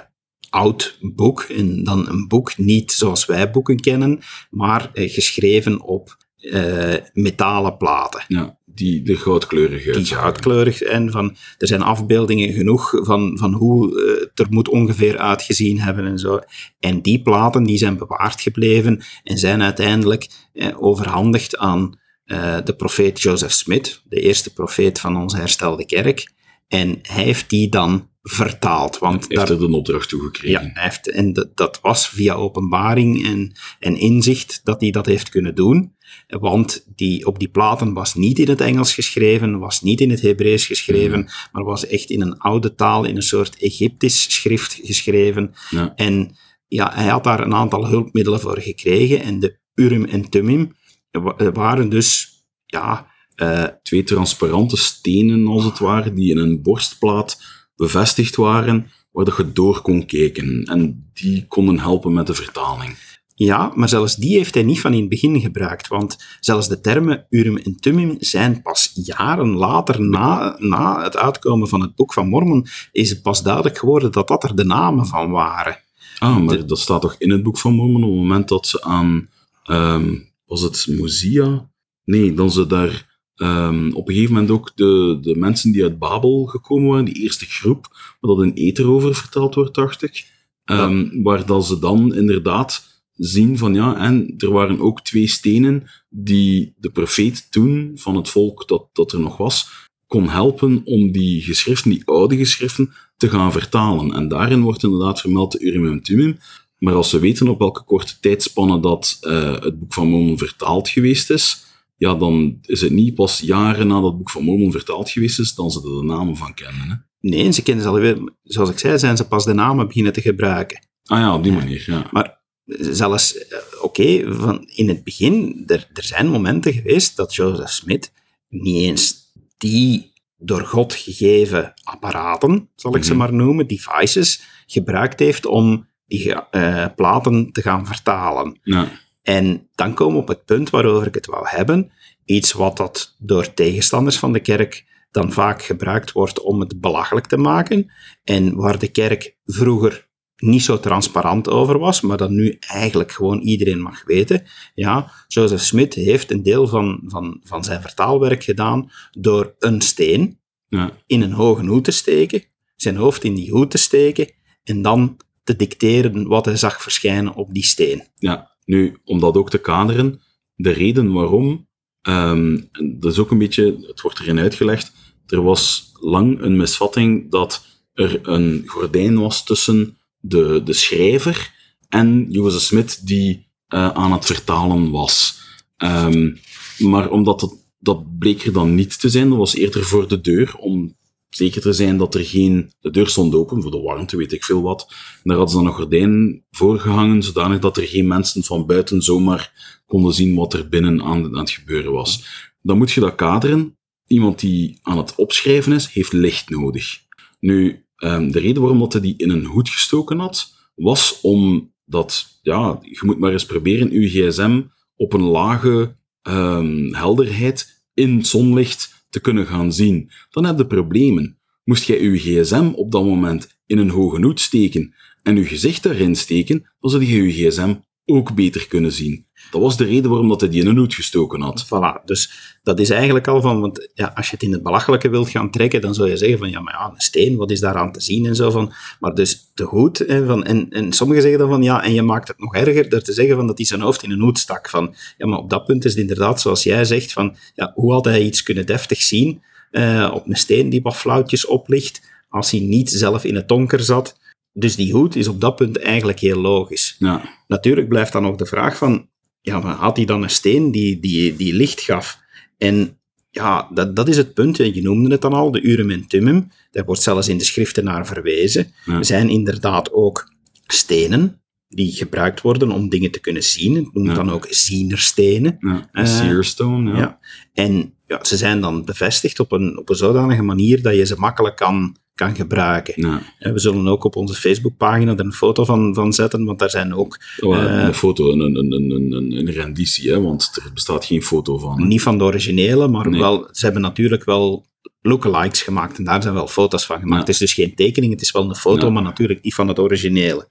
[0.49, 4.19] oud boek, en dan een boek niet zoals wij boeken kennen,
[4.49, 11.11] maar eh, geschreven op eh, metalen platen Ja, die de goudkleurige die goudkleurig zijn.
[11.11, 16.05] Van, er zijn afbeeldingen genoeg van, van hoe eh, het er moet ongeveer uitgezien hebben
[16.05, 16.39] en zo.
[16.79, 22.75] En die platen die zijn bewaard gebleven en zijn uiteindelijk eh, overhandigd aan eh, de
[22.75, 26.33] profeet Joseph Smith, de eerste profeet van onze herstelde kerk.
[26.67, 28.97] En hij heeft die dan vertaald.
[28.97, 30.65] Want heeft daar, er de opdracht toe gekregen.
[30.65, 35.05] ja, hij heeft, en dat, dat was via openbaring en, en inzicht dat hij dat
[35.05, 35.94] heeft kunnen doen.
[36.27, 40.21] Want die, op die platen was niet in het Engels geschreven, was niet in het
[40.21, 45.53] Hebreeuws geschreven, maar was echt in een oude taal, in een soort Egyptisch schrift geschreven.
[45.69, 45.93] Ja.
[45.95, 46.35] En
[46.67, 49.21] ja, hij had daar een aantal hulpmiddelen voor gekregen.
[49.21, 50.75] En de Urim en Thummim
[51.11, 52.29] wa- waren dus,
[52.65, 57.41] ja, eh, Twee transparante stenen, als het ware, die in een borstplaat
[57.75, 60.63] bevestigd waren, waar dat je door kon kijken.
[60.63, 63.14] En die konden helpen met de vertaling.
[63.37, 66.81] Ja, maar zelfs die heeft hij niet van in het begin gebruikt, want zelfs de
[66.81, 72.13] termen Urim en Thummim zijn pas jaren later, na, na het uitkomen van het Boek
[72.13, 75.77] van Mormon, is het pas duidelijk geworden dat dat er de namen van waren.
[76.19, 78.83] Ah, maar dat staat toch in het boek van Mormon op het moment dat ze
[78.83, 79.29] aan...
[79.63, 81.69] ehm, was het Mozia?
[82.05, 83.19] Nee, dan ze daar...
[83.35, 87.21] ehm, op een gegeven moment ook de, de mensen die uit Babel gekomen waren, die
[87.21, 87.87] eerste groep,
[88.19, 90.33] waar dat in Ether over verteld wordt, dacht ik.
[90.65, 95.83] Ehm, Waar dat ze dan inderdaad zien van ja, en er waren ook twee stenen
[96.09, 99.69] die de profeet toen van het volk dat, dat er nog was,
[100.07, 104.13] kon helpen om die geschriften, die oude geschriften, te gaan vertalen.
[104.13, 106.37] En daarin wordt inderdaad vermeld de Urim en Thummim.
[106.77, 110.89] Maar als we weten op welke korte tijdspanne dat eh, het boek van Mormon vertaald
[110.89, 111.65] geweest is,
[111.97, 115.53] ja, dan is het niet pas jaren nadat het boek van Mormon vertaald geweest is,
[115.53, 116.89] dan ze er de namen van kennen.
[116.89, 116.95] Hè?
[117.29, 120.21] Nee, ze kennen ze alweer, zoals ik zei, zijn ze pas de namen beginnen te
[120.21, 120.87] gebruiken.
[121.05, 122.07] Ah ja, op die manier, ja.
[122.11, 127.69] Maar zelfs, eh, oké, van in het begin, er, er zijn momenten geweest dat Joseph
[127.69, 128.11] Smith
[128.49, 133.19] niet eens die door God gegeven apparaten, zal ik ze Mhm.
[133.19, 138.59] maar noemen, devices, gebruikt heeft om die eh, platen te gaan vertalen.
[138.63, 139.03] ja.
[139.21, 141.91] En dan komen we op het punt waarover ik het wou hebben.
[142.25, 147.25] Iets wat dat door tegenstanders van de kerk dan vaak gebruikt wordt om het belachelijk
[147.25, 147.91] te maken.
[148.23, 150.04] En waar de kerk vroeger
[150.37, 154.43] niet zo transparant over was, maar dat nu eigenlijk gewoon iedereen mag weten.
[154.73, 160.39] Ja, Joseph Smith heeft een deel van, van, van zijn vertaalwerk gedaan door een steen
[160.67, 160.91] ja.
[161.07, 162.43] in een hoge hoed te steken,
[162.75, 164.31] zijn hoofd in die hoed te steken
[164.63, 168.03] en dan te dicteren wat hij zag verschijnen op die steen.
[168.15, 170.21] Ja, nu, om dat ook te kaderen,
[170.55, 171.67] de reden waarom,
[172.01, 172.61] ehm,
[172.99, 174.91] dat is ook een beetje, het wordt erin uitgelegd,
[175.27, 181.53] er was lang een misvatting dat er een gordijn was tussen de, de schrijver
[181.89, 185.39] en Joseph Smith die eh, aan het vertalen was.
[185.77, 186.35] Ehm,
[186.77, 190.21] maar omdat dat, dat bleek er dan niet te zijn, dat was eerder voor de
[190.21, 190.95] deur, om
[191.29, 192.71] zeker te zijn dat er geen...
[192.79, 194.87] De deur stond open, voor de warmte, weet ik veel wat.
[195.23, 199.01] Daar hadden ze dan een gordijn voor gehangen, zodanig dat er geen mensen van buiten
[199.01, 199.53] zomaar
[199.85, 202.25] konden zien wat er binnen aan, aan het gebeuren was.
[202.61, 203.77] Dan moet je dat kaderen.
[204.07, 206.99] Iemand die aan het opschrijven is, heeft licht nodig.
[207.39, 212.39] Nu, ehm, de reden waarom dat hij die in een hoed gestoken had, was omdat,
[212.41, 214.61] ja, je moet maar eens proberen uw gsm
[214.95, 220.11] op een lage ehm, helderheid in zonlicht te kunnen gaan zien.
[220.29, 221.39] Dan heb je problemen.
[221.63, 225.83] Moest jij uw gsm op dat moment in een hoge hoed steken en uw gezicht
[225.83, 227.75] daarin steken, dan zou je uw gsm
[228.05, 229.25] ook beter kunnen zien.
[229.51, 231.65] Dat was de reden waarom dat hij die in een hoed gestoken had.
[231.65, 232.31] Voilà, dus
[232.63, 235.51] dat is eigenlijk al van, want ja, als je het in het belachelijke wilt gaan
[235.51, 238.01] trekken, dan zou je zeggen van, ja, maar ja, een steen, wat is daaraan te
[238.01, 241.49] zien en zo van, maar dus de hoed, hè, van, en, en sommigen zeggen dan
[241.49, 243.81] van, ja, en je maakt het nog erger door te zeggen van dat hij zijn
[243.81, 246.63] hoofd in een hoed stak, van, ja, maar op dat punt is het inderdaad, zoals
[246.63, 249.41] jij zegt, van, ja, hoe had hij iets kunnen deftig zien
[249.71, 253.79] uh, op een steen die wat flauwtjes oplicht, als hij niet zelf in het donker
[253.79, 254.17] zat,
[254.57, 256.95] dus die hoed is op dat punt eigenlijk heel logisch.
[256.99, 257.21] Ja.
[257.47, 259.09] Natuurlijk blijft dan ook de vraag van,
[259.41, 262.19] ja, maar had hij dan een steen die, die, die licht gaf?
[262.57, 264.57] En ja, dat, dat is het punt.
[264.57, 266.51] Je noemde het dan al, de Urim en Thummim.
[266.71, 268.73] Daar wordt zelfs in de schriften naar verwezen.
[268.85, 270.33] Er zijn inderdaad ook
[270.67, 273.75] stenen die gebruikt worden om dingen te kunnen zien.
[273.75, 275.57] Het noemt dan ook zienerstenen.
[275.59, 276.97] Ja, uh, seerstone, ja.
[276.97, 277.19] ja.
[277.53, 281.15] En ja, ze zijn dan bevestigd op een, op een zodanige manier dat je ze
[281.17, 282.93] makkelijk kan kan gebruiken.
[282.95, 283.21] Ja.
[283.39, 286.93] We zullen ook op onze Facebookpagina er een foto van, van zetten, want daar zijn
[286.93, 287.19] ook...
[287.39, 291.57] Oh, een foto, een, een, een, een, een renditie, hè, want er bestaat geen foto
[291.57, 291.87] van.
[291.87, 294.65] Niet van de originele, maar wel, ze hebben natuurlijk wel
[295.01, 297.19] lookalikes gemaakt en daar zijn wel foto's van gemaakt.
[297.19, 299.79] Het is dus geen tekening, het is wel een foto, maar natuurlijk niet van het
[299.79, 300.47] originele.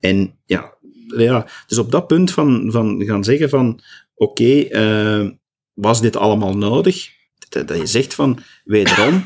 [0.00, 0.74] En ja,
[1.16, 3.80] ja dus op dat punt van, van gaan zeggen van,
[4.14, 5.30] oké, okay, uh,
[5.72, 7.08] was dit allemaal nodig?
[7.48, 9.24] Dat, dat je zegt van, wederom,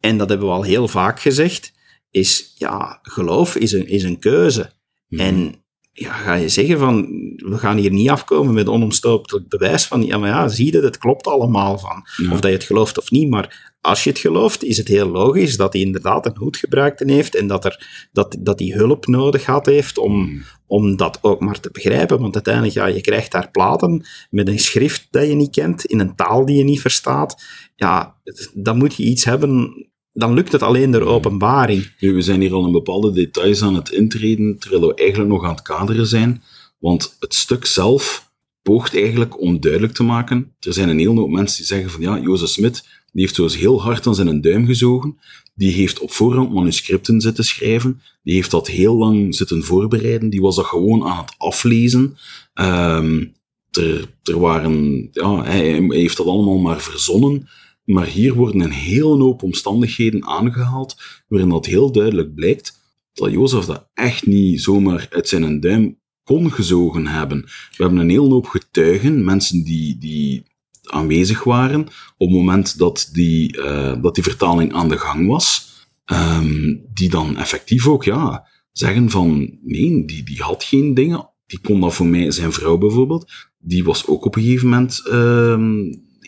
[0.00, 1.72] en dat hebben we al heel vaak gezegd,
[2.10, 4.72] is ja, geloof is een, is een keuze.
[5.08, 5.22] Mhm.
[5.22, 5.54] En
[5.92, 7.06] ja, ga je zeggen van,
[7.36, 10.98] we gaan hier niet afkomen met onomstotelijk bewijs van, ja, maar ja, zie je, het
[10.98, 12.06] klopt allemaal van.
[12.32, 15.08] Of dat je het gelooft of niet, maar als je het gelooft, is het heel
[15.08, 19.06] logisch dat hij inderdaad een hoed gebruikt heeft en dat, er, dat, dat hij hulp
[19.06, 20.40] nodig had heeft om, mhm.
[20.66, 22.20] om dat ook maar te begrijpen.
[22.20, 26.00] Want uiteindelijk, ja, je krijgt daar platen met een schrift dat je niet kent, in
[26.00, 27.44] een taal die je niet verstaat.
[27.76, 28.16] Ja,
[28.54, 29.87] dan moet je iets hebben
[30.18, 31.92] dan lukt het alleen door openbaring.
[32.00, 35.44] Nu, we zijn hier al in bepaalde details aan het intreden, terwijl we eigenlijk nog
[35.44, 36.42] aan het kaderen zijn.
[36.78, 38.30] Want het stuk zelf
[38.62, 40.54] poogt eigenlijk om duidelijk te maken.
[40.60, 43.42] Er zijn een hele hoop mensen die zeggen van ja, Jozef Smit, die heeft zo
[43.42, 45.18] eens heel hard aan zijn duim gezogen.
[45.54, 48.00] Die heeft op voorhand manuscripten zitten schrijven.
[48.22, 50.30] Die heeft dat heel lang zitten voorbereiden.
[50.30, 52.16] Die was dat gewoon aan het aflezen.
[52.54, 53.34] Um,
[53.70, 57.48] er, er waren, ja, hij, hij heeft dat allemaal maar verzonnen.
[57.94, 60.96] Maar hier worden een hele hoop omstandigheden aangehaald,
[61.28, 62.80] waarin dat heel duidelijk blijkt
[63.12, 67.40] dat Jozef dat echt niet zomaar uit zijn duim kon gezogen hebben.
[67.42, 70.42] We hebben een hele hoop getuigen, mensen die, die
[70.82, 71.80] aanwezig waren
[72.16, 75.70] op het moment dat die, uh, dat die vertaling aan de gang was,
[76.06, 81.30] um, die dan effectief ook ja, zeggen van nee, die, die had geen dingen.
[81.46, 85.02] Die kon dat voor mij, zijn vrouw bijvoorbeeld, die was ook op een gegeven moment
[85.06, 85.58] uh,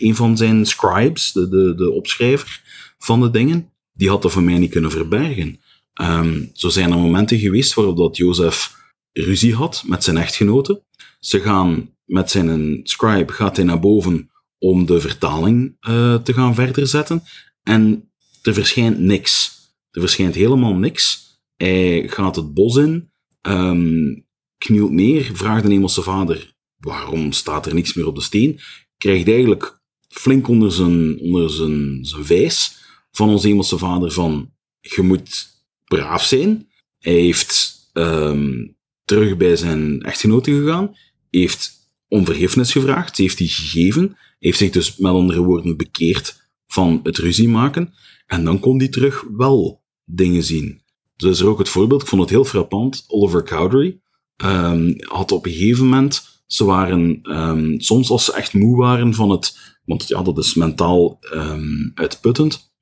[0.02, 2.62] een van zijn scribes, de, de, de opschrijver
[2.98, 5.60] van de dingen, die had dat voor mij niet kunnen verbergen.
[6.00, 8.74] Um, zo zijn er momenten geweest waarop dat Jozef
[9.12, 10.82] ruzie had met zijn echtgenote.
[11.20, 16.54] Ze gaan met zijn scribe gaat hij naar boven om de vertaling uh, te gaan
[16.54, 17.22] verder zetten.
[17.62, 18.10] En
[18.42, 19.58] er verschijnt niks.
[19.90, 21.28] Er verschijnt helemaal niks.
[21.56, 23.10] Hij gaat het bos in,
[23.42, 24.26] um,
[24.58, 28.60] knielt neer, vraagt de hemelse vader waarom staat er niks meer op de steen.
[28.96, 29.79] Krijgt eigenlijk
[30.10, 32.78] flink onder zijn, onder zijn, zijn vijs
[33.12, 35.48] van onze hemelse vader van je moet
[35.84, 36.68] braaf zijn.
[36.98, 40.96] Hij heeft um, terug bij zijn echtgenote gegaan,
[41.30, 41.72] heeft
[42.08, 47.18] om vergiffenis gevraagd, heeft die gegeven, heeft zich dus met andere woorden bekeerd van het
[47.18, 47.94] ruzie maken,
[48.26, 50.82] en dan kon hij terug wel dingen zien.
[51.16, 54.00] Dus er ook het voorbeeld, ik vond het heel frappant, Oliver Cowdery
[54.44, 59.14] um, had op een gegeven moment, ze waren, um, soms als ze echt moe waren
[59.14, 62.72] van het want ja, dat is mentaal um, uitputtend,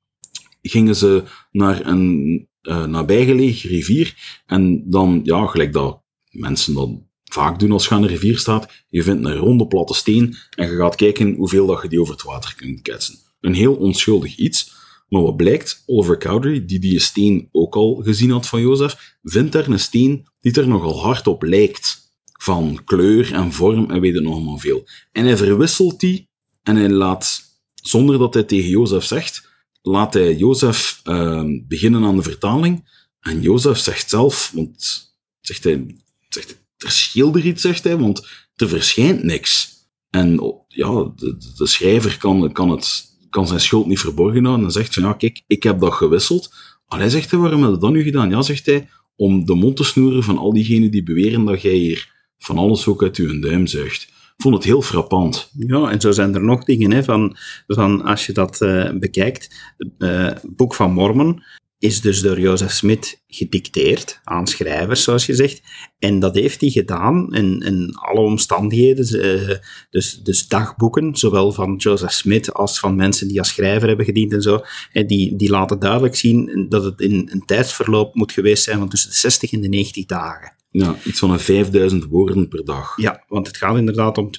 [0.61, 6.89] gingen ze naar een uh, nabijgelegen rivier en dan, ja, gelijk dat mensen dat
[7.23, 10.69] vaak doen als je aan een rivier staat, je vindt een ronde platte steen en
[10.69, 13.15] je gaat kijken hoeveel dat je die over het water kunt ketsen.
[13.39, 14.71] Een heel onschuldig iets,
[15.07, 19.55] maar wat blijkt, Oliver Cowdery, die die steen ook al gezien had van Jozef, vindt
[19.55, 22.08] er een steen die er nogal hard op lijkt.
[22.41, 24.87] Van kleur en vorm en weet het nog allemaal veel.
[25.11, 26.29] En hij verwisselt die
[26.63, 27.41] en hij laat,
[27.73, 29.49] zonder dat hij tegen Jozef zegt,
[29.81, 32.89] laat hij Jozef uh, beginnen aan de vertaling.
[33.19, 35.07] En Jozef zegt zelf, want
[35.41, 35.95] zegt hij,
[36.29, 39.77] zegt, er scheelt er iets, zegt hij, want er verschijnt niks.
[40.09, 44.71] En ja, de, de schrijver kan, kan, het, kan zijn schuld niet verborgen houden en
[44.71, 46.53] zegt van, ja, kijk, ik heb dat gewisseld.
[46.87, 48.29] Maar hij zegt, waarom heb je dat nu gedaan?
[48.29, 51.73] Ja, zegt hij, om de mond te snoeren van al diegenen die beweren dat jij
[51.73, 55.51] hier van alles ook uit uw duim zuigt vond het heel frappant.
[55.57, 59.73] Ja, en zo zijn er nog dingen, hè, van, van als je dat uh, bekijkt.
[59.97, 61.43] Uh, Boek van Mormon,
[61.79, 65.61] is dus door Jozef Smit gedicteerd aan schrijvers, zoals je zegt.
[65.99, 69.25] En dat heeft hij gedaan in, in alle omstandigheden.
[69.25, 69.55] Uh,
[69.89, 74.33] dus, dus dagboeken, zowel van Joseph Smith als van mensen die als schrijver hebben gediend
[74.33, 78.63] en zo, en die, die laten duidelijk zien dat het in een tijdsverloop moet geweest
[78.63, 80.57] zijn van tussen de 60 en de 90 dagen.
[80.71, 82.93] Ja, iets van een 5000 woorden per dag.
[82.97, 84.29] Ja, want het gaat inderdaad om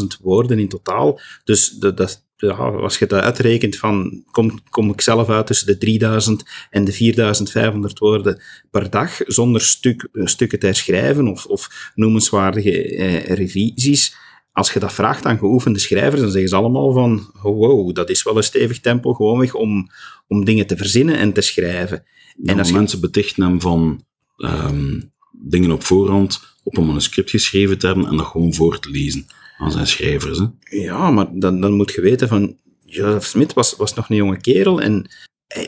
[0.00, 1.20] 270.000 woorden in totaal.
[1.44, 5.66] Dus dat, dat, ja, als je dat uitrekent, van, kom, kom ik zelf uit tussen
[5.66, 11.92] de 3000 en de 4500 woorden per dag, zonder stuk, stukken te herschrijven of, of
[11.94, 14.16] noemenswaardige eh, revisies.
[14.52, 18.10] Als je dat vraagt aan geoefende schrijvers, dan zeggen ze allemaal van, oh, wow, dat
[18.10, 19.90] is wel een stevig tempo gewoonweg om,
[20.26, 22.04] om dingen te verzinnen en te schrijven.
[22.44, 24.04] en als mensen betichten hem van
[24.36, 28.90] um, dingen op voorhand op een manuscript geschreven te hebben en dat gewoon voor te
[28.90, 29.26] lezen
[29.58, 30.38] aan zijn schrijvers.
[30.38, 30.46] Hè?
[30.78, 34.40] Ja, maar dan, dan moet je weten van, Joseph Smith was, was nog een jonge
[34.40, 35.06] kerel en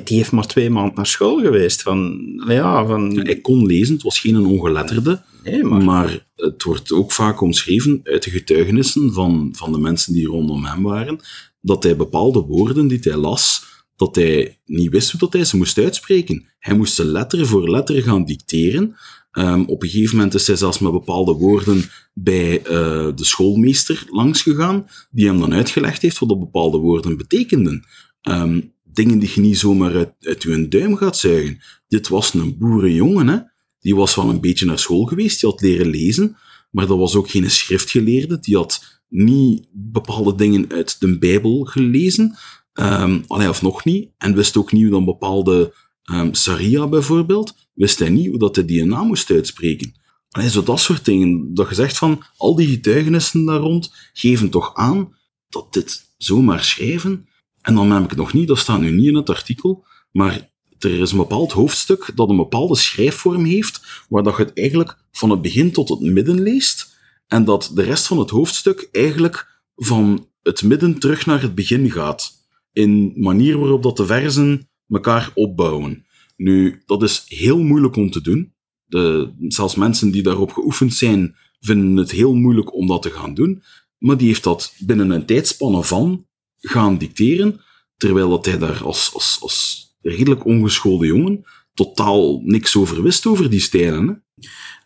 [0.05, 1.83] die heeft maar twee maanden naar school geweest.
[1.83, 3.19] Van, ja, van...
[3.19, 5.85] hij kon lezen, het was geen ongeletterde, nee, maar...
[5.85, 6.27] maar...
[6.37, 10.83] het wordt ook vaak omschreven uit de getuigenissen van, van de mensen die rondom hem
[10.83, 11.21] waren,
[11.61, 13.65] dat hij bepaalde woorden die hij las,
[13.97, 16.47] dat hij niet wist hoe dat hij ze moest uitspreken.
[16.59, 18.97] Hij moest ze letter voor letter gaan dicteren,
[19.33, 22.67] Um, op een gegeven moment is hij zelfs met bepaalde woorden bij uh,
[23.15, 27.85] de schoolmeester langsgegaan, die hem dan uitgelegd heeft wat dat bepaalde woorden betekenden.
[28.29, 31.59] Um, dingen die je niet zomaar uit, uit je duim gaat zuigen.
[31.89, 33.39] Dit was een boerenjongen, hè.
[33.81, 36.37] Die was wel een beetje naar school geweest, die had leren lezen,
[36.71, 42.37] maar dat was ook geen schriftgeleerde, die had niet bepaalde dingen uit de Bijbel gelezen,
[42.75, 45.75] um, of nog niet, en wist ook niet hoe dan bepaalde
[46.13, 49.95] um, Saria bijvoorbeeld, wist hij niet hoe dat hij die naam moest uitspreken.
[50.31, 51.55] Allee, zo dat soort dingen.
[51.55, 55.17] Dat je zegt van, al die getuigenissen daar rond geven toch aan
[55.49, 57.29] dat dit zomaar schrijven.
[57.61, 60.51] En dan heb ik het nog niet, dat staat nu niet in het artikel, maar
[60.79, 64.99] er is een bepaald hoofdstuk dat een bepaalde schrijfvorm heeft, waar dat je het eigenlijk
[65.13, 69.63] van het begin tot het midden leest, en dat de rest van het hoofdstuk eigenlijk
[69.77, 72.33] van het midden terug naar het begin gaat.
[72.73, 76.05] In manier waarop dat de verzen elkaar opbouwen.
[76.41, 78.55] Nu, dat is heel moeilijk om te doen.
[78.85, 83.35] De, zelfs mensen die daarop geoefend zijn, vinden het heel moeilijk om dat te gaan
[83.35, 83.63] doen.
[83.99, 86.27] Maar die heeft dat binnen een tijdspanne van
[86.59, 87.61] gaan dicteren,
[87.97, 93.51] terwijl dat hij daar als, als, als redelijk ongeschoolde jongen totaal niks over wist over
[93.51, 94.25] die stijlen.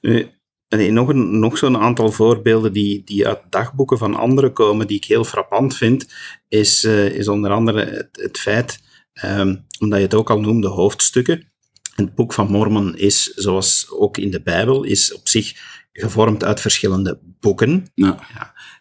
[0.01, 5.05] Nee, nog, een, zo'n aantal voorbeelden die, die uit dagboeken van anderen komen, die ik
[5.05, 6.15] heel frappant vind,
[6.49, 8.84] is, uh, is onder andere het, het feit
[9.23, 11.53] Um, omdat je het ook al noemde, hoofdstukken.
[11.95, 15.55] Het boek van Mormon is, zoals ook in de Bijbel, is op zich
[15.93, 17.87] gevormd uit verschillende boeken.
[17.95, 18.19] Ja.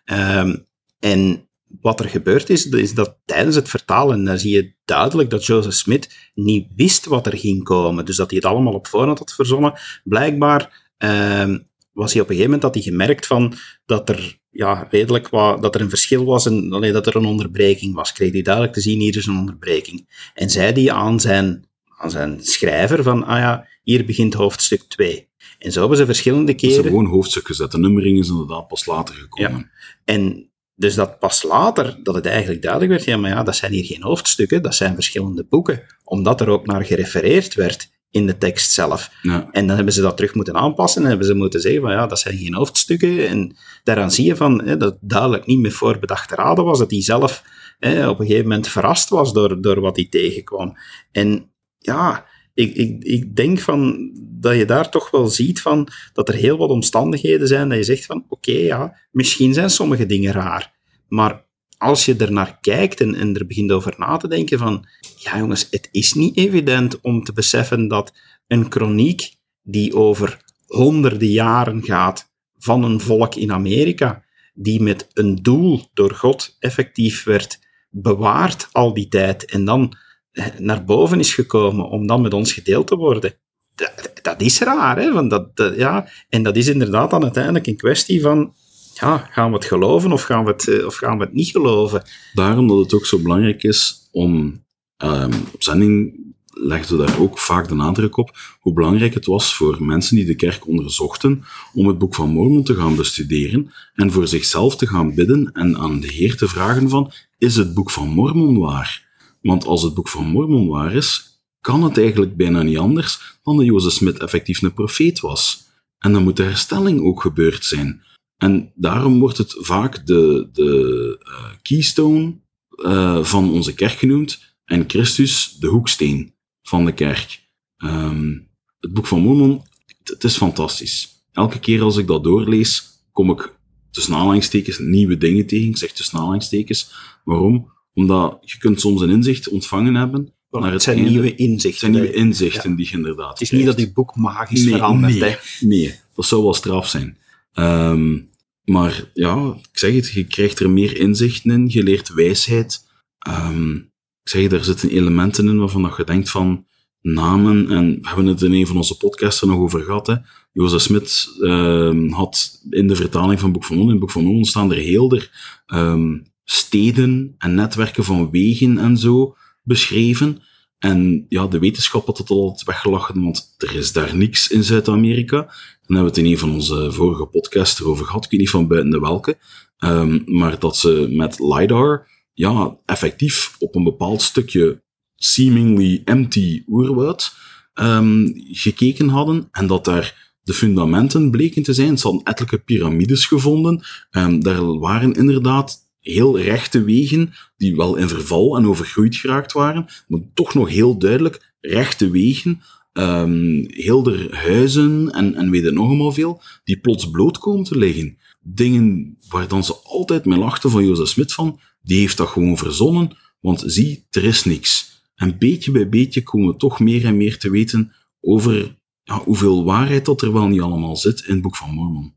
[0.05, 0.39] ja.
[0.41, 0.65] Um,
[0.99, 1.47] en
[1.81, 5.73] wat er gebeurd is, is dat tijdens het vertalen, dan zie je duidelijk dat Joseph
[5.73, 8.05] Smith niet wist wat er ging komen.
[8.05, 9.73] Dus dat hij het allemaal op voorhand had verzonnen.
[10.03, 13.53] Blijkbaar um, was hij op een gegeven moment dat hij gemerkt van
[13.85, 17.25] dat er ja, redelijk wat, dat er een verschil was en alleen dat er een
[17.25, 18.13] onderbreking was.
[18.13, 20.07] Kreeg hij duidelijk te zien, hier is een onderbreking.
[20.33, 21.65] En zei hij aan zijn,
[21.97, 25.27] aan zijn schrijver van, ah ja, hier begint hoofdstuk 2.
[25.59, 26.75] En zo hebben ze verschillende keren...
[26.75, 27.71] Ze hebben gewoon hoofdstuk gezet.
[27.71, 29.59] De nummering is inderdaad pas later gekomen.
[29.59, 29.69] Ja.
[30.05, 33.71] En dus dat pas later, dat het eigenlijk duidelijk werd, ja, maar ja, dat zijn
[33.71, 35.83] hier geen hoofdstukken, dat zijn verschillende boeken.
[36.03, 39.12] Omdat er ook naar gerefereerd werd in de tekst zelf.
[39.21, 39.49] Ja.
[39.52, 42.08] En dan hebben ze dat terug moeten aanpassen en hebben ze moeten zeggen van ja,
[42.08, 43.28] dat zijn geen hoofdstukken.
[43.28, 46.91] En daaraan zie je van, hè, dat het duidelijk niet meer voorbedachte raden was, dat
[46.91, 47.43] hij zelf
[47.80, 50.78] hè, op een gegeven moment verrast was door, door wat hij tegenkwam.
[51.12, 56.30] En ja, ik, ik, ik denk van, dat je daar toch wel ziet van, dat
[56.30, 60.32] er heel wat omstandigheden zijn dat je zegt van oké, ja, misschien zijn sommige dingen
[60.32, 60.73] raar,
[61.08, 61.45] maar
[61.83, 64.85] als je er naar kijkt en, er begint over na te denken van,
[65.17, 68.13] ja jongens, het is niet evident om te beseffen dat
[68.47, 75.35] een chroniek die over honderden jaren gaat van een volk in Amerika, die met een
[75.35, 79.93] doel door God effectief werd bewaard al die tijd en dan
[80.31, 83.33] eh, naar boven is gekomen om dan met ons gedeeld te worden.
[83.75, 85.13] Dat, dat is raar, hè?
[85.13, 86.07] Want dat, dat, ja.
[86.29, 88.53] En dat is inderdaad dan uiteindelijk een kwestie van
[88.93, 91.49] ja, gaan we het geloven of gaan we het, eh, of gaan we het niet
[91.49, 92.03] geloven?
[92.34, 94.63] Daarom dat het ook zo belangrijk is om
[94.97, 96.21] um, op zending
[96.56, 100.36] legden daar ook vaak de nadruk op hoe belangrijk het was voor mensen die de
[100.36, 105.15] kerk onderzochten om het boek van Mormon te gaan bestuderen en voor zichzelf te gaan
[105.15, 109.06] bidden en aan de Heer te vragen van, is het boek van Mormon waar?
[109.41, 113.58] Want als het boek van Mormon waar is, kan het eigenlijk bijna niet anders dan
[113.58, 115.63] dat Jozef Smith effectief een profeet was.
[115.99, 118.01] En dan moet de herstelling ook gebeurd zijn.
[118.38, 122.41] En daarom wordt het vaak de, de uh, keystone
[122.86, 126.34] uh, van onze kerk genoemd en Christus de hoeksteen.
[126.61, 127.41] van de kerk.
[127.77, 128.38] Ehm,
[128.79, 131.25] het Boek van Mormon, het, het is fantastisch.
[131.31, 133.53] Elke keer als ik dat doorlees, kom ik
[133.91, 135.67] tussen aanhalingstekens nieuwe dingen tegen.
[135.67, 136.91] Ik zeg tussen aanhalingstekens.
[137.23, 137.71] Waarom?
[137.93, 140.34] Omdat je kunt soms een inzicht ontvangen hebben.
[140.49, 141.11] Naar het zijn einde.
[141.11, 141.69] nieuwe inzichten.
[141.69, 144.73] Het zijn nieuwe inzichten die je inderdaad Het is niet dat je boek magisch nee,
[144.73, 145.19] verandert.
[145.19, 145.38] Nee, hè.
[145.59, 147.17] nee, dat zou wel straf zijn.
[147.54, 148.20] Ehm,
[148.64, 152.86] maar ja, ik zeg het, je krijgt er meer inzichten in, je leert wijsheid.
[153.20, 153.76] Ehm,
[154.24, 156.66] ik zeg er zitten elementen in waarvan dat je denkt van
[157.01, 160.16] namen, en we hebben het in een van onze podcasts nog over gehad, hè.
[160.51, 164.45] Jozef Smit ehm, had in de vertaling van Boek van Mormon, in Boek van Mormon
[164.45, 165.32] staan er heel er
[165.66, 170.41] ehm, steden en netwerken van wegen en zo beschreven.
[170.80, 175.54] En ja, de wetenschap had het al weggelachen, want er is daar niks in Zuid-Amerika.
[175.86, 178.49] Dan hebben we het in een van onze vorige podcasts erover gehad, ik weet niet
[178.49, 179.38] van buiten de welke.
[179.77, 184.84] Ehm, maar dat ze met LiDAR, ja, effectief op een bepaald stukje
[185.15, 187.36] seemingly empty oerwoud
[187.73, 189.47] ehm, gekeken hadden.
[189.51, 191.97] En dat daar de fundamenten bleken te zijn.
[191.97, 193.84] Ze hadden ettelijke piramides gevonden.
[194.11, 199.86] Ehm, daar waren inderdaad heel rechte wegen, die wel in verval en overgroeid geraakt waren,
[200.07, 202.61] maar toch nog heel duidelijk rechte wegen,
[202.93, 207.63] ehm heel de huizen en, en weet ik nog allemaal veel, die plots bloot komen
[207.63, 208.17] te liggen.
[208.41, 212.57] Dingen waar dan ze altijd mee lachten van Jozef Smit van, die heeft dat gewoon
[212.57, 215.01] verzonnen, want zie, er is niks.
[215.15, 219.63] En beetje bij beetje komen we toch meer en meer te weten over ja, hoeveel
[219.63, 222.13] waarheid dat er wel niet allemaal zit in het Boek van Mormon.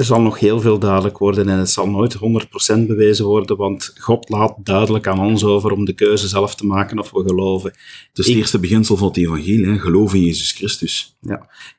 [0.00, 3.92] Er zal nog heel veel duidelijk worden en het zal nooit 100% bewezen worden, want
[3.98, 7.70] God laat duidelijk aan ons over om de keuze zelf te maken of we geloven.
[8.08, 9.78] Het is Ik- het eerste beginsel van het evangelie, hè?
[9.78, 11.16] geloof in Jezus Christus.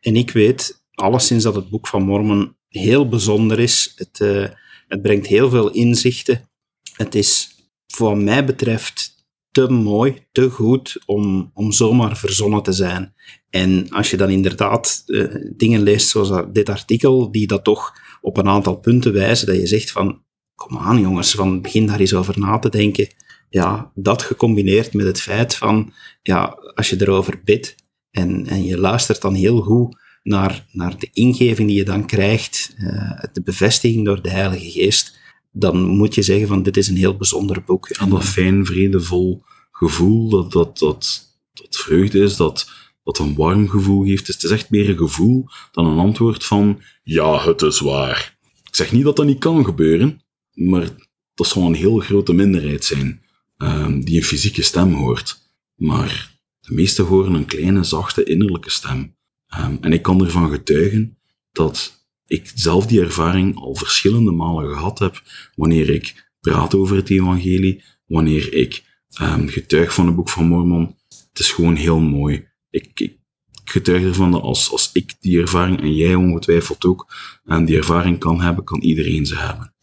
[0.01, 3.93] En ik weet, alleszins dat het Boek van Mormon heel bijzonder is.
[3.95, 4.45] Het, eh,
[4.88, 6.49] het brengt heel veel inzichten.
[6.95, 7.55] Het is,
[7.88, 9.20] voor wat mij betreft,
[9.52, 13.14] te mooi, te goed om, om zomaar verzonnen te zijn.
[13.49, 15.26] En als je dan inderdaad eh,
[15.56, 19.68] dingen leest zoals dit artikel, die dat toch op een aantal punten wijzen, dat je
[19.68, 20.24] zegt van,
[20.56, 23.08] kom aan jongens, van begin daar eens over na te denken.
[23.49, 26.45] Ja, dat gecombineerd met het feit van, ja,
[26.76, 27.76] als je erover bidt
[28.12, 32.74] en, en je luistert dan heel goed naar, naar de ingeving die je dan krijgt,
[32.78, 35.20] eh, de bevestiging door de Heilige Geest,
[35.52, 37.89] dan moet je zeggen van dit is een heel bijzonder boek.
[37.89, 42.70] En dat fijn, vredevol gevoel, dat, dat, dat, dat vreugde is, dat,
[43.04, 44.26] dat een warm gevoel geeft.
[44.26, 48.38] Dus het is echt meer een gevoel dan een antwoord van, ja, het is waar.
[48.64, 50.22] Ik zeg niet dat dat niet kan gebeuren,
[50.54, 50.89] maar
[51.34, 53.22] dat zal een heel grote minderheid zijn
[53.58, 55.41] ehm, die een fysieke stem hoort.
[55.76, 59.16] Maar de meesten horen een kleine, zachte, innerlijke stem.
[59.47, 61.18] Ehm, en ik kan ervan getuigen
[61.52, 62.01] dat
[62.32, 65.22] ik zelf die ervaring al verschillende malen gehad heb
[65.56, 70.96] wanneer ik praat over het evangelie, wanneer ik ehm, getuig van het boek van Mormon.
[71.30, 72.48] Het is gewoon heel mooi.
[72.70, 73.18] Ik, ik
[73.64, 77.14] getuig ervan dat als, als ik die ervaring, en jij ongetwijfeld ook,
[77.46, 79.74] en die ervaring kan hebben, kan iedereen ze hebben.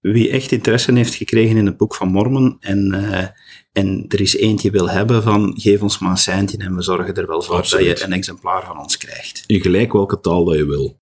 [0.00, 3.28] Wie echt interesse heeft gekregen in het boek van Mormon en, eh,
[3.72, 7.14] en er is eentje wil hebben van geef ons maar een seintje en we zorgen
[7.14, 7.88] er wel voor Absoluut.
[7.88, 9.44] dat je een exemplaar van ons krijgt.
[9.46, 11.00] In gelijk welke taal dat je wil.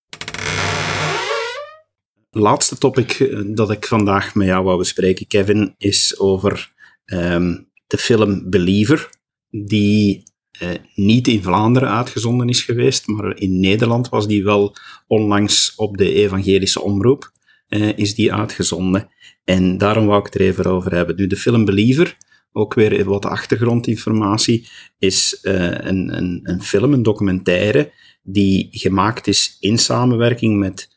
[2.38, 6.72] Laatste topic eh, dat ik vandaag met jou wou bespreken, Kevin, is over
[7.04, 7.56] ehm,
[7.86, 9.10] de film Believer,
[9.50, 14.76] die eh, niet in Vlaanderen uitgezonden is geweest, maar in Nederland was die wel
[15.06, 17.32] onlangs op de evangelische omroep,
[17.68, 19.08] eh, is die uitgezonden.
[19.44, 21.16] En daarom wou ik het er even over hebben.
[21.16, 22.16] Nu, de film Believer,
[22.52, 24.68] ook weer wat achtergrondinformatie,
[24.98, 30.95] is een, een, een film, een documentaire, die gemaakt is in samenwerking met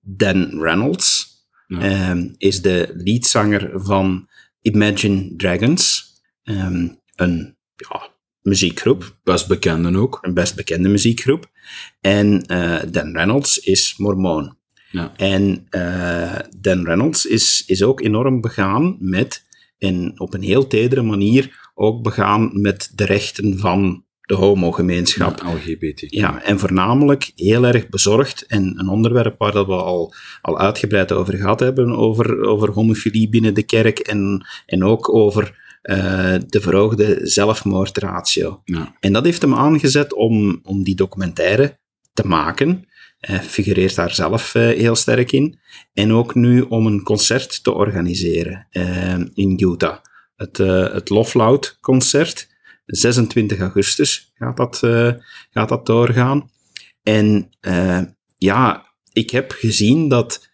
[0.00, 1.36] Dan Reynolds
[1.66, 1.80] Ja.
[1.80, 4.28] ehm, is de leadzanger van
[4.62, 6.06] Imagine Dragons,
[6.42, 8.08] ehm, een ja,
[8.42, 10.18] muziekgroep, Best bekenden ook.
[10.22, 11.50] een best bekende muziekgroep.
[12.00, 14.56] En eh, Dan Reynolds is mormoon.
[14.90, 15.12] Ja.
[15.16, 19.44] En eh, Dan Reynolds is, is ook enorm begaan met,
[19.78, 25.42] en op een heel tedere manier, ook begaan met de rechten van de homogemeenschap.
[25.42, 26.04] Ja, LGBT.
[26.06, 28.46] Ja, en voornamelijk heel erg bezorgd.
[28.46, 33.28] En een onderwerp waar dat we al, al uitgebreid over gehad hebben, over, over homofilie
[33.28, 38.60] binnen de kerk en, en ook over eh, de verhoogde zelfmoordratio.
[38.64, 38.96] Ja.
[39.00, 41.78] En dat heeft hem aangezet om, om die documentaire
[42.12, 42.86] te maken.
[43.18, 45.58] Hij figureert daar zelf eh, heel sterk in.
[45.92, 49.96] En ook nu om een concert te organiseren eh, in Utah.
[50.36, 50.56] Het,
[50.92, 52.56] het Love Loud concert.
[52.88, 55.12] 26 augustus gaat dat, eh,
[55.50, 56.50] gaat dat doorgaan.
[57.02, 58.02] En eh,
[58.36, 60.48] ja, ik heb gezien dat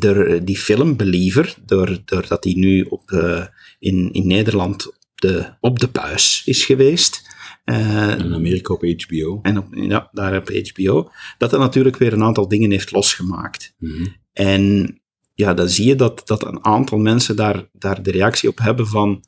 [0.00, 3.46] er, die film Believer, door, doordat die nu op, eh,
[3.78, 7.34] in, in Nederland de, op de buis is geweest.
[7.64, 9.38] Uh, in Amerika op HBO.
[9.42, 11.10] En op, ja, daar op HBO.
[11.38, 13.74] Dat dat natuurlijk weer een aantal dingen heeft losgemaakt.
[13.78, 14.06] Mhm.
[14.32, 14.94] En
[15.34, 18.86] ja, dan zie je dat, dat een aantal mensen daar, daar de reactie op hebben
[18.86, 19.24] van,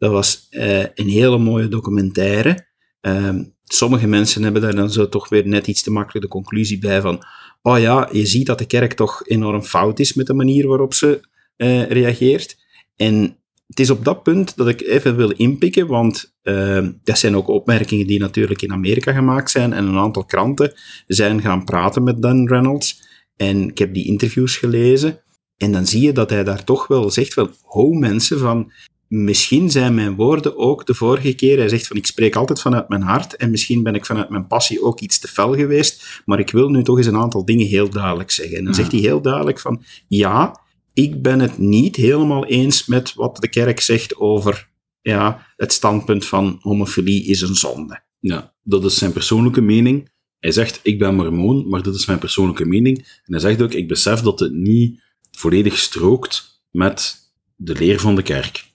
[0.00, 2.66] dat was uh, een hele mooie documentaire.
[3.00, 3.34] Uh,
[3.64, 7.00] sommige mensen hebben daar dan zo toch weer net iets te makkelijk de conclusie bij
[7.00, 7.24] van,
[7.62, 10.94] oh ja, je ziet dat de kerk toch enorm fout is met de manier waarop
[10.94, 11.20] ze
[11.56, 12.56] uh, reageert.
[12.96, 13.36] En
[13.66, 17.48] het is op dat punt dat ik even wil inpikken, want uh, dat zijn ook
[17.48, 20.72] opmerkingen die natuurlijk in Amerika gemaakt zijn en een aantal kranten
[21.06, 23.02] zijn gaan praten met Dan Reynolds.
[23.36, 25.20] En ik heb die interviews gelezen
[25.56, 28.72] en dan zie je dat hij daar toch wel zegt van, ho mensen, van
[29.10, 32.88] misschien zijn mijn woorden ook de vorige keer, hij zegt van ik spreek altijd vanuit
[32.88, 36.38] mijn hart en misschien ben ik vanuit mijn passie ook iets te fel geweest, maar
[36.38, 38.56] ik wil nu toch eens een aantal dingen heel duidelijk zeggen.
[38.58, 40.60] En dan zegt hij heel duidelijk van ja,
[40.92, 44.68] ik ben het niet helemaal eens met wat de kerk zegt over
[45.02, 48.02] ja, het standpunt van homofilie is een zonde.
[48.20, 50.08] Ja, dat is zijn persoonlijke mening.
[50.38, 52.98] Hij zegt, ik ben mormoon, maar dit is mijn persoonlijke mening.
[52.98, 55.00] En hij zegt ook, ik besef dat het niet
[55.30, 57.18] volledig strookt met
[57.56, 58.69] de leer van de kerk.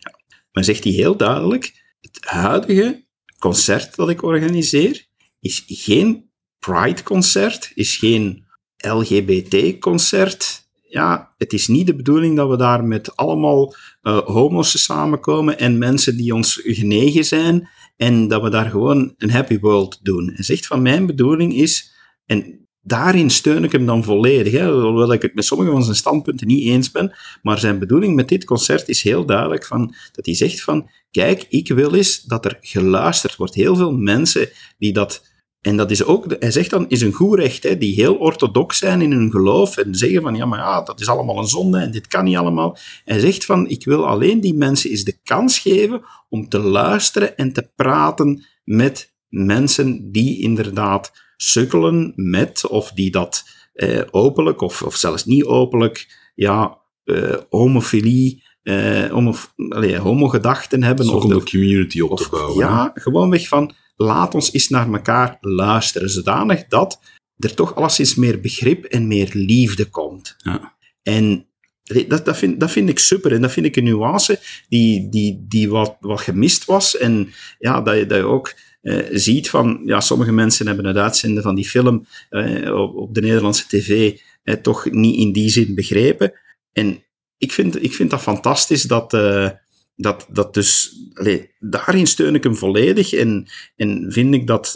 [0.56, 3.06] Maar zegt hij heel duidelijk, het huidige
[3.39, 5.06] concert dat ik organiseer
[5.39, 6.30] is geen
[6.60, 8.45] Pride-concert, is geen
[8.78, 15.60] LGBT-concert, ja, het is niet de bedoeling dat we daar met allemaal uh, homo's samenkomen
[15.60, 20.32] en mensen die ons genegen zijn en dat we daar gewoon een happy world doen.
[20.34, 21.93] Hij zegt van mijn bedoeling is,
[22.26, 26.48] en daarin steun ik hem dan volledig, hoewel ik het met sommige van zijn standpunten
[26.48, 30.36] niet eens ben, maar zijn bedoeling met dit concert is heel duidelijk van, dat hij
[30.36, 33.56] zegt van, kijk, ik wil eens dat er geluisterd wordt.
[33.56, 35.34] Heel veel mensen die dat
[35.66, 38.78] en dat is ook, hij zegt dan, is een goed recht, hè, die heel orthodox
[38.78, 41.80] zijn in hun geloof en zeggen van, ja, maar ja, dat is allemaal een zonde
[41.80, 42.78] en dit kan niet allemaal.
[43.06, 47.38] Hij zegt van, ik wil alleen die mensen eens de kans geven om te luisteren
[47.38, 54.82] en te praten met mensen die inderdaad sukkelen met, of die dat eh, openlijk of,
[54.82, 59.36] of zelfs niet openlijk, ja, eh, homofilie, eh, homo,
[59.70, 61.10] allez, homogedachten hebben.
[61.10, 62.58] of om de community op te bouwen.
[62.58, 67.00] Ja, gewoon weg van, laat ons eens naar elkaar luisteren, zodanig dat
[67.38, 70.36] er toch alleszins meer begrip en meer liefde komt.
[70.38, 70.76] Ja.
[71.04, 71.48] En
[72.08, 73.32] dat, dat, vind, dat vind ik super.
[73.32, 76.98] En dat vind ik een nuance die, die, die wat, wat gemist was.
[76.98, 78.54] En ja, dat je, dat je ook
[78.86, 79.82] eh, ziet van...
[79.86, 84.56] Ja, sommige mensen hebben het uitzenden van die film eh, op, de Nederlandse tv eh,
[84.56, 86.34] toch niet in die zin begrepen.
[86.72, 87.04] En
[87.38, 89.18] ik vind, ik vind dat fantastisch dat...
[89.98, 94.72] Dat, dat dus, allee, daarin steun ik hem volledig en, en vind ik dat,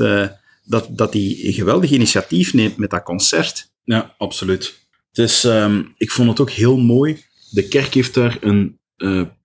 [0.64, 3.72] dat, dat hij een geweldig initiatief neemt met dat concert.
[3.84, 4.88] Ja, absoluut.
[5.12, 7.24] Dus um, ik vond het ook heel mooi.
[7.50, 8.80] De kerk heeft daar een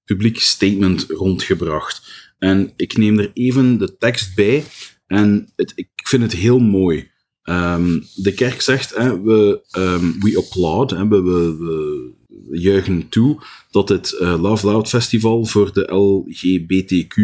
[0.05, 2.24] publiek statement rondgebracht.
[2.45, 4.65] En ik neem er even de tekst bij.
[5.07, 7.11] En het, ik vind het heel mooi.
[7.45, 12.13] Um, de kerk zegt, hè, we, um, we applaud, hè, we, we,
[12.51, 17.17] juichen toe dat het uh, Love Loud Festival voor de LGBTQ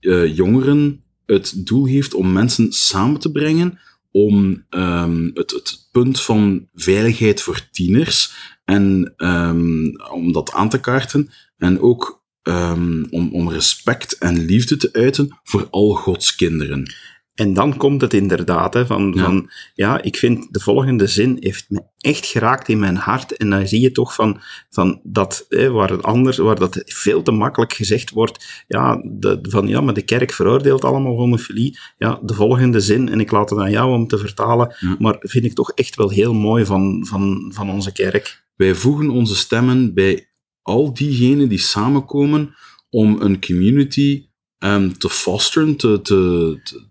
[0.00, 3.78] uh, jongeren het doel heeft om mensen samen te brengen
[4.10, 8.34] om um, het, het, punt van veiligheid voor tieners
[8.64, 9.14] en
[10.12, 12.23] om dat aan te kaarten en ook
[12.76, 16.92] um, om, om respect en liefde te uiten voor al Gods kinderen.
[17.34, 19.24] En dan komt het inderdaad, hè, van, ja.
[19.24, 23.36] van, ja, ik vind de volgende zin heeft me echt geraakt in mijn hart.
[23.36, 27.22] En dan zie je toch van, van dat, hè, waar het anders, waar dat veel
[27.22, 31.78] te makkelijk gezegd wordt, ja, de, van, ja, maar de kerk veroordeelt allemaal homofilie.
[31.96, 34.96] Ja, de volgende zin, en ik laat het aan jou om te vertalen, ja.
[34.98, 38.44] maar vind ik toch echt wel heel mooi van, van, van onze kerk.
[38.56, 40.28] Wij voegen onze stemmen bij
[40.64, 42.54] al diegenen die samenkomen
[42.90, 44.26] om een community
[44.58, 46.82] um, te fosteren, te, te, te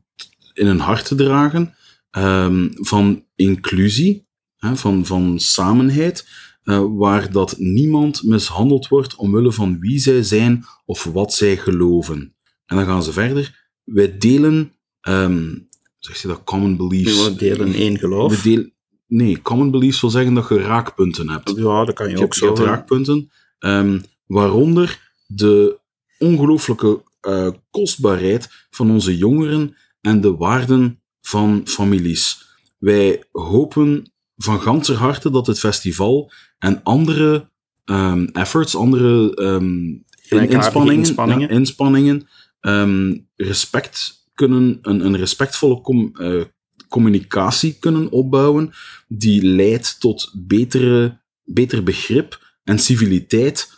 [0.53, 1.75] in hun hart te dragen
[2.11, 6.27] um, van inclusie, hè, van, van samenheid,
[6.63, 12.35] uh, waar dat niemand mishandeld wordt omwille van wie zij zijn of wat zij geloven.
[12.65, 13.69] En dan gaan ze verder.
[13.83, 14.73] Wij delen,
[15.07, 15.67] um,
[15.99, 17.23] zeg je dat, common beliefs.
[17.23, 18.41] We delen één geloof.
[18.41, 18.73] We delen,
[19.07, 21.53] nee, common beliefs wil zeggen dat je raakpunten hebt.
[21.55, 22.45] Ja, dat kan je, je ook zo.
[22.45, 23.31] Je hebt raakpunten,
[23.65, 25.79] um, waaronder de
[26.19, 32.45] ongelooflijke uh, kostbaarheid van onze jongeren en de waarden van families.
[32.77, 37.49] Wij hopen van ganser harte dat het festival en andere
[37.85, 42.27] um, efforts, andere um, inspanningen, inspanningen,
[42.61, 46.43] um, respect kunnen, een, een respectvolle com, uh,
[46.87, 48.71] communicatie kunnen opbouwen
[49.07, 53.69] die leidt tot betere, beter begrip en civiliteit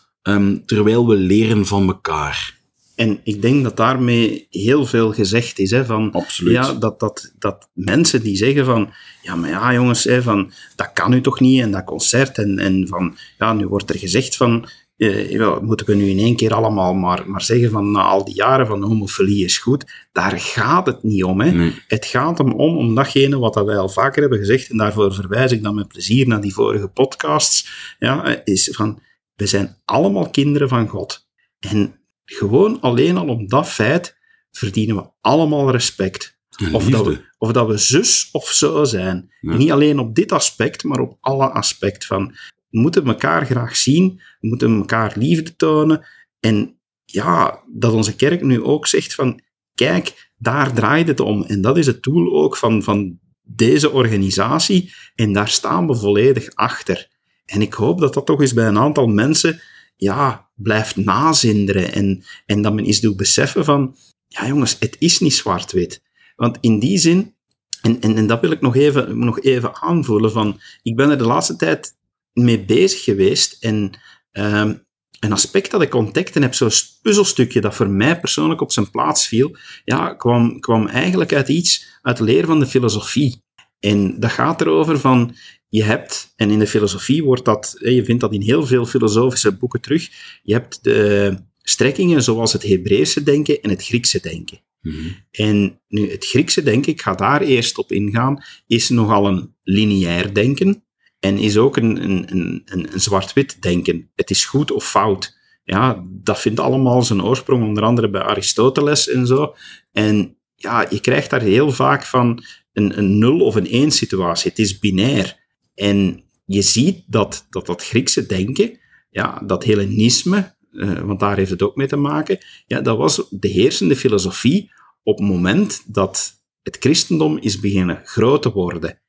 [0.65, 2.55] terwijl we leren van elkaar.
[2.95, 5.71] En ik denk dat daarmee heel veel gezegd is.
[5.71, 6.53] Hè, van, Absoluut.
[6.53, 10.91] Ja, dat, dat, dat mensen die zeggen van, ja, maar ja, jongens, hè, van, dat
[10.93, 14.35] kan u toch niet, en dat concert, en, en van, ja, nu wordt er gezegd
[14.35, 14.67] van,
[14.97, 18.35] eh, moeten we nu in één keer allemaal maar, maar zeggen van, na al die
[18.35, 20.07] jaren van homofilie is goed.
[20.11, 21.41] Daar gaat het niet om.
[21.41, 21.51] Hè.
[21.51, 21.81] Nee.
[21.87, 25.13] Het gaat hem om, om datgene wat dat wij al vaker hebben gezegd, en daarvoor
[25.13, 27.69] verwijs ik dan met plezier naar die vorige podcasts,
[27.99, 28.99] ja, eh, is van,
[29.35, 31.27] we zijn allemaal kinderen van God.
[31.59, 34.17] En gewoon alleen al om dat feit
[34.51, 36.33] verdienen we allemaal respect.
[36.71, 39.33] Of dat, we, of dat we zus of zo zijn.
[39.39, 39.55] Ja.
[39.55, 42.35] Niet alleen op dit aspect, maar op alle aspecten van.
[42.75, 46.05] We moeten elkaar graag zien, we moeten elkaar liefde tonen.
[46.39, 49.41] En ja, dat onze kerk nu ook zegt van,
[49.73, 51.43] kijk, daar draait het om.
[51.43, 54.93] En dat is het doel ook van, van deze organisatie.
[55.15, 57.07] En daar staan we volledig achter.
[57.45, 59.61] En ik hoop dat dat toch eens bij een aantal mensen
[59.95, 61.93] ja, blijft nazinderen.
[61.93, 63.95] En, en dat men eens doet beseffen van,
[64.27, 66.01] ja jongens, het is niet zwart-wit.
[66.35, 67.35] Want in die zin,
[67.81, 71.17] en, en, en dat wil ik nog even, nog even aanvoelen, van, ik ben er
[71.17, 71.95] de laatste tijd
[72.43, 73.91] mee bezig geweest en
[74.31, 74.73] ehm,
[75.19, 76.69] een aspect dat ik ontdekte heb, zo'n
[77.01, 81.99] puzzelstukje dat voor mij persoonlijk op zijn plaats viel, ja, kwam, kwam eigenlijk uit iets
[82.01, 83.43] uit de leer van de filosofie.
[83.79, 85.35] En dat gaat erover van,
[85.69, 89.51] je hebt, en in de filosofie wordt dat, je vindt dat in heel veel filosofische
[89.51, 90.09] boeken terug,
[90.41, 94.61] je hebt de strekkingen zoals het Hebreeuwse denken en het Griekse denken.
[94.81, 95.07] Mhm.
[95.31, 100.33] En nu, het Griekse denken, ik ga daar eerst op ingaan, is nogal een lineair
[100.33, 100.84] denken
[101.25, 104.11] en is ook een, een, een, een zwart-wit denken.
[104.15, 105.37] Het is goed of fout.
[105.63, 109.55] Ja, dat vindt allemaal zijn oorsprong, onder andere bij Aristoteles en zo.
[109.91, 114.49] En ja, je krijgt daar heel vaak van een, een nul of een één situatie.
[114.49, 115.37] Het is binair.
[115.75, 121.51] En je ziet dat dat, dat Griekse denken, ja, dat Hellenisme, eh, want daar heeft
[121.51, 124.71] het ook mee te maken, ja, dat was de heersende filosofie
[125.03, 128.99] op het moment dat het christendom is beginnen groot te worden.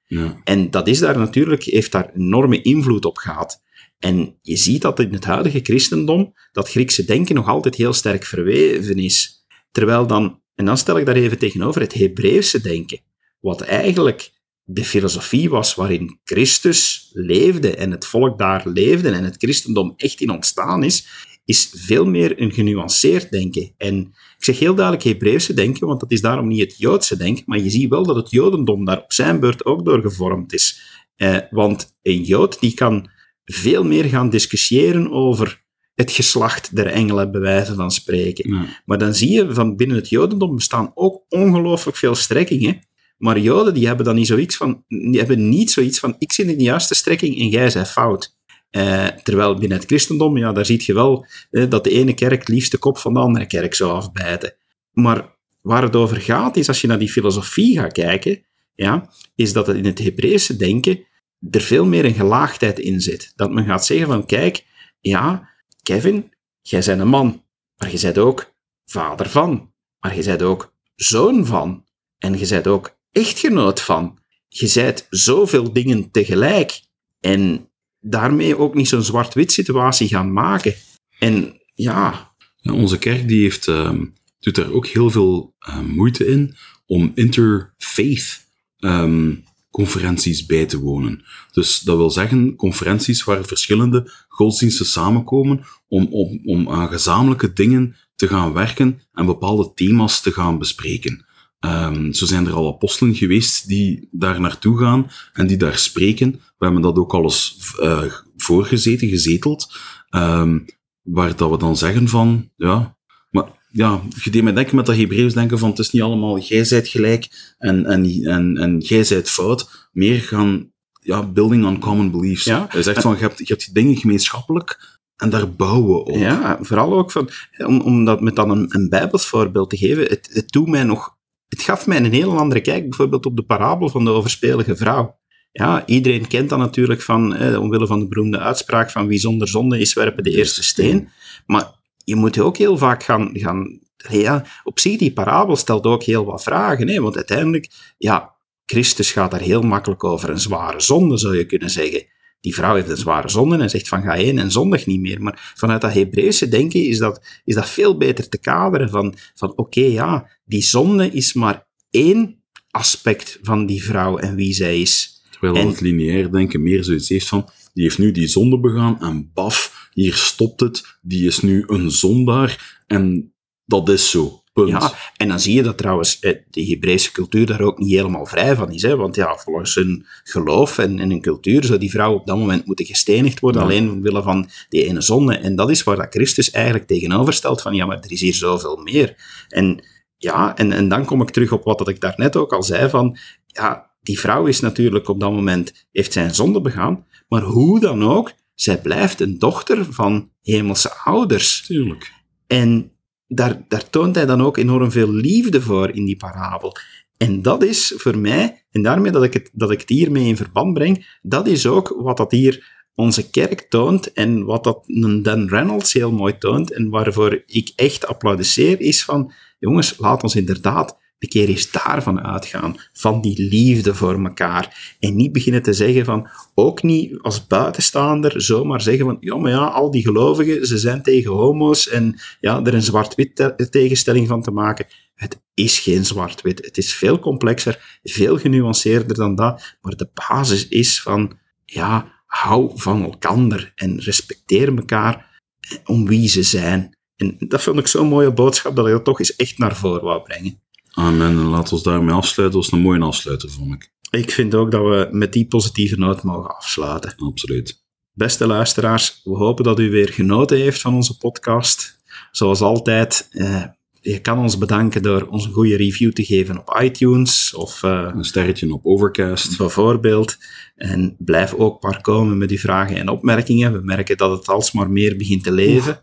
[0.45, 3.63] En dat is daar natuurlijk, heeft daar enorme invloed op gehad.
[3.99, 8.25] En je ziet dat in het huidige christendom dat Griekse denken nog altijd heel sterk
[8.25, 9.47] verweven is.
[9.71, 13.01] Terwijl dan, en dan stel ik daar even tegenover, het Hebreeuwse denken,
[13.41, 14.33] wat eigenlijk
[14.63, 20.21] de filosofie was waarin Christus leefde en het volk daar leefde en het christendom echt
[20.21, 21.07] in ontstaan is,
[21.47, 23.73] is veel meer een genuanceerd denken.
[23.77, 23.99] En
[24.39, 27.59] ik zeg heel duidelijk Hebreeuwse denken, want dat is daarom niet het Joodse denken, maar
[27.59, 30.81] je ziet wel dat het Jodendom daar op zijn beurt ook door gevormd is.
[31.17, 33.11] Eh, want een Jood die kan
[33.45, 38.55] veel meer gaan discussiëren over het geslacht der engelen, bij wijze van spreken.
[38.55, 38.83] Ja.
[38.85, 42.81] Maar dan zie je van binnen het Jodendom bestaan ook ongelooflijk veel strekkingen.
[43.19, 46.49] Maar Joden die hebben dan niet zoiets van, die hebben niet zoiets van, ik zit
[46.49, 48.36] in de juiste strekking en jij bent fout.
[48.77, 52.49] Eh, terwijl binnen het christendom, ja, daar zie je wel eh, dat de ene kerk
[52.49, 54.55] liefst de kop van de andere kerk zou afbijten.
[54.93, 59.53] Maar waar het over gaat, is als je naar die filosofie gaat kijken, ja, is
[59.53, 61.07] dat het in het Hebreeuwse denken
[61.51, 63.33] er veel meer een gelaagdheid in zit.
[63.37, 64.64] Dat men gaat zeggen van, kijk,
[65.01, 65.49] ja,
[65.83, 67.45] Kevin, jij bent een man,
[67.77, 68.55] maar je bent ook
[68.85, 71.85] vader van, maar je bent ook zoon van,
[72.18, 74.18] en je bent ook echtgenoot van.
[74.49, 76.81] Je bent zoveel dingen tegelijk.
[77.20, 77.70] En
[78.01, 80.75] daarmee ook niet zo'n zwart-wit situatie gaan maken.
[81.19, 84.05] En ja, onze kerk die heeft, ehm,
[84.41, 88.45] doet daar ook heel veel eh, moeite in om interfaith
[88.77, 89.35] ehm,
[89.71, 91.25] conferenties bij te wonen.
[91.53, 97.97] Dus dat wil zeggen conferenties waar verschillende godsdiensten samenkomen om, om, om aan gezamenlijke dingen
[98.15, 101.26] te gaan werken en bepaalde thema's te gaan bespreken.
[101.59, 106.33] Ehm, zo zijn er al apostelen geweest die daar naartoe gaan en die daar spreken.
[106.33, 108.03] We hebben dat ook al eens eh,
[108.37, 109.77] voorgezeten, gezeteld.
[110.09, 110.59] Ehm,
[111.03, 112.97] waar dat we dan zeggen van, ja,
[113.31, 116.39] maar ja, je deed mij denken met dat Hebreeuws denken van, het is niet allemaal,
[116.39, 119.89] jij zijt gelijk en, en, en, en jij zijt fout.
[119.93, 122.45] Meer gaan, ja, building on common beliefs.
[122.45, 122.67] Ja.
[122.69, 126.17] Hij zegt van, je hebt, je hebt die dingen gemeenschappelijk en daar bouwen we op.
[126.17, 130.05] ja vooral ook van, om, om dat met dan een, een bijbels voorbeeld te geven,
[130.05, 131.16] het, het doet mij nog,
[131.49, 135.19] het gaf mij een heel andere kijk, bijvoorbeeld op de parabel van de overspelige vrouw.
[135.53, 139.49] Ja, iedereen kent dat natuurlijk van, eh, omwille van de beroemde uitspraak van wie zonder
[139.49, 141.09] zonde is, werpen de eerste steen.
[141.47, 141.75] Maar
[142.05, 146.25] je moet ook heel vaak gaan, gaan ja, op zich, die parabel stelt ook heel
[146.25, 147.69] wat vragen, hè, want uiteindelijk,
[147.99, 148.35] ja,
[148.67, 152.07] Christus gaat daar heel makkelijk over een zware zonde, zou je kunnen zeggen.
[152.41, 155.22] Die vrouw heeft een zware zonde en zegt van ga heen en zondig niet meer.
[155.22, 159.57] Maar vanuit dat Hebreeuwse denken is dat, is dat veel beter te kaderen van, van
[159.57, 165.22] oké, ja, die zonde is maar één aspect van die vrouw en wie zij is.
[165.30, 169.01] Terwijl En- het lineair denken meer zoiets heeft van, die heeft nu die zonde begaan
[169.01, 172.82] en baf, hier stopt het, die is nu een zondaar.
[172.87, 173.32] En
[173.64, 174.43] dat is zo.
[174.65, 174.69] Punt.
[174.69, 178.27] Ja, en dan zie je dat trouwens eh, de Hebreeuwse cultuur daar ook niet helemaal
[178.27, 178.83] vrij van is.
[178.83, 178.97] Hè?
[178.97, 182.67] Want ja, volgens hun geloof en, en hun cultuur zou die vrouw op dat moment
[182.67, 183.67] moeten gestenigd worden, Ja.
[183.67, 185.37] alleen omwille van die ene zonde.
[185.37, 188.35] En dat is waar dat Christus eigenlijk tegenover stelt van, ja, maar er is hier
[188.35, 189.15] zoveel meer.
[189.49, 189.85] En
[190.17, 192.89] ja, en, en dan kom ik terug op wat dat ik daarnet ook al zei
[192.89, 197.81] van, ja, die vrouw is natuurlijk op dat moment, heeft zijn zonde begaan, maar hoe
[197.81, 201.63] dan ook, zij blijft een dochter van hemelse ouders.
[201.67, 202.13] Tuurlijk.
[202.47, 202.91] En
[203.29, 206.77] daar, daar toont hij dan ook enorm veel liefde voor in die parabel.
[207.16, 210.37] En dat is voor mij, en daarmee dat ik het, dat ik het hiermee in
[210.37, 215.22] verband breng, dat is ook wat dat hier onze kerk toont en wat dat een
[215.22, 220.37] Dan Reynolds heel mooi toont en waarvoor ik echt applaudisseer, is van, jongens, laat ons
[220.37, 224.97] inderdaad een keer eens daarvan uitgaan, van die liefde voor elkaar.
[225.01, 229.51] En niet beginnen te zeggen van, ook niet als buitenstaander, zomaar zeggen van, ja, maar
[229.51, 234.29] ja, al die gelovigen, ze zijn tegen homo's en ja, er een zwart-wit te- tegenstelling
[234.29, 234.87] van te maken.
[235.14, 236.64] Het is geen zwart-wit.
[236.64, 239.77] Het is veel complexer, veel genuanceerder dan dat.
[239.81, 245.41] Maar de basis is van, ja, hou van elkander en respecteer elkaar
[245.85, 246.97] om wie ze zijn.
[247.16, 250.05] En dat vond ik zo'n mooie boodschap dat ik dat toch eens echt naar voren
[250.05, 250.61] wou brengen.
[250.97, 251.27] Amen.
[251.29, 252.61] En laten we ons daarmee afsluiten.
[252.61, 253.91] Dat was een mooie afsluiter, vond ik.
[254.11, 257.15] Ik vind ook dat we met die positieve noot mogen afsluiten.
[257.17, 257.85] Absoluut.
[258.13, 261.99] Beste luisteraars, we hopen dat u weer genoten heeft van onze podcast.
[262.31, 263.63] Zoals altijd, eh,
[264.01, 268.11] je kan ons bedanken door ons een goede review te geven op iTunes of eh,
[268.15, 269.59] Een sterretje op Overcast.
[269.59, 270.37] bijvoorbeeld.
[270.77, 273.73] En blijf ook maar komen met uw vragen en opmerkingen.
[273.73, 276.01] We merken dat het alsmaar meer begint te leven.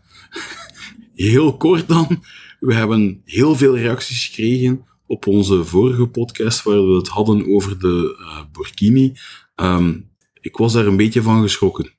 [1.14, 2.24] Heel kort dan.
[2.64, 7.78] We hebben heel veel reacties gekregen op onze vorige podcast, waar we het hadden over
[7.78, 9.12] de eh, Burkini.
[9.54, 9.94] Ehm,
[10.40, 11.90] ik was daar een beetje van geschrokken.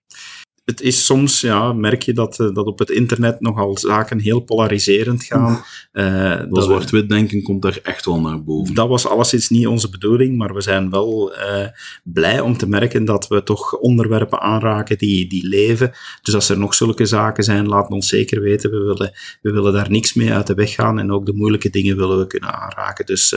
[0.65, 4.39] Het is soms, ja, merk je dat, eh, dat op het internet nogal zaken heel
[4.39, 5.63] polariserend gaan.
[5.91, 8.73] Eh, Dat we- zwart-wit denken komt daar echt wel naar boven.
[8.75, 11.67] Dat was alleszins niet onze bedoeling, maar we zijn wel eh,
[12.03, 15.91] blij om te merken dat we toch onderwerpen aanraken die, die leven.
[16.21, 18.71] Dus als er nog zulke zaken zijn, laat ons zeker weten.
[18.71, 19.11] We willen,
[19.41, 22.17] we willen daar niks mee uit de weg gaan en ook de moeilijke dingen willen
[22.17, 23.05] we kunnen aanraken.
[23.05, 23.35] Dus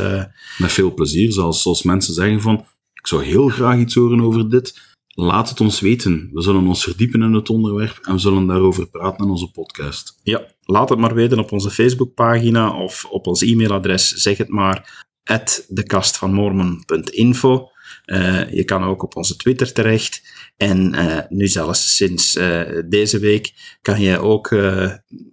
[0.59, 2.65] Met veel plezier, zoals, zoals mensen zeggen van,
[2.95, 4.97] ik zou heel graag iets horen over dit.
[5.21, 6.31] Laat het ons weten.
[6.33, 10.21] We zullen ons verdiepen in het onderwerp en we zullen daarover praten in onze podcast.
[10.23, 15.07] ja, laat het maar weten op onze Facebookpagina of op ons e-mailadres, zeg het maar,
[15.25, 17.71] at dekastvanmormon.info.
[18.09, 20.23] Eh, je kan ook op onze Twitter terecht.
[20.57, 23.53] En eh, nu zelfs sinds eh, deze week
[23.83, 24.57] kan je ook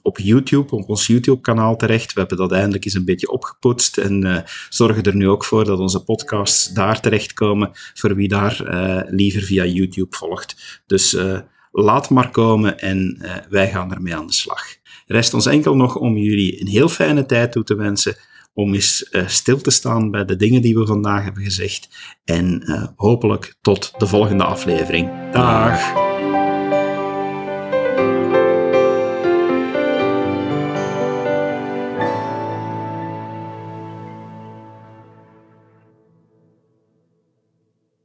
[0.02, 2.14] op YouTube, op ons YouTube-kanaal terecht.
[2.14, 5.80] We hebben dat eindelijk eens een beetje opgepoetst en zorgen er nu ook voor dat
[5.80, 8.64] onze podcasts daar terechtkomen, voor wie daar
[9.10, 10.82] liever via YouTube volgt.
[10.86, 11.18] Dus
[11.72, 14.64] laat maar komen en wij gaan ermee aan de slag.
[15.08, 18.16] Rest ons enkel nog om jullie een heel fijne tijd toe te wensen,
[18.56, 21.90] om eens eh, stil te staan bij de dingen die we vandaag hebben gezegd.
[22.24, 25.32] En eh, hopelijk tot de volgende aflevering.
[25.32, 26.05] Dag!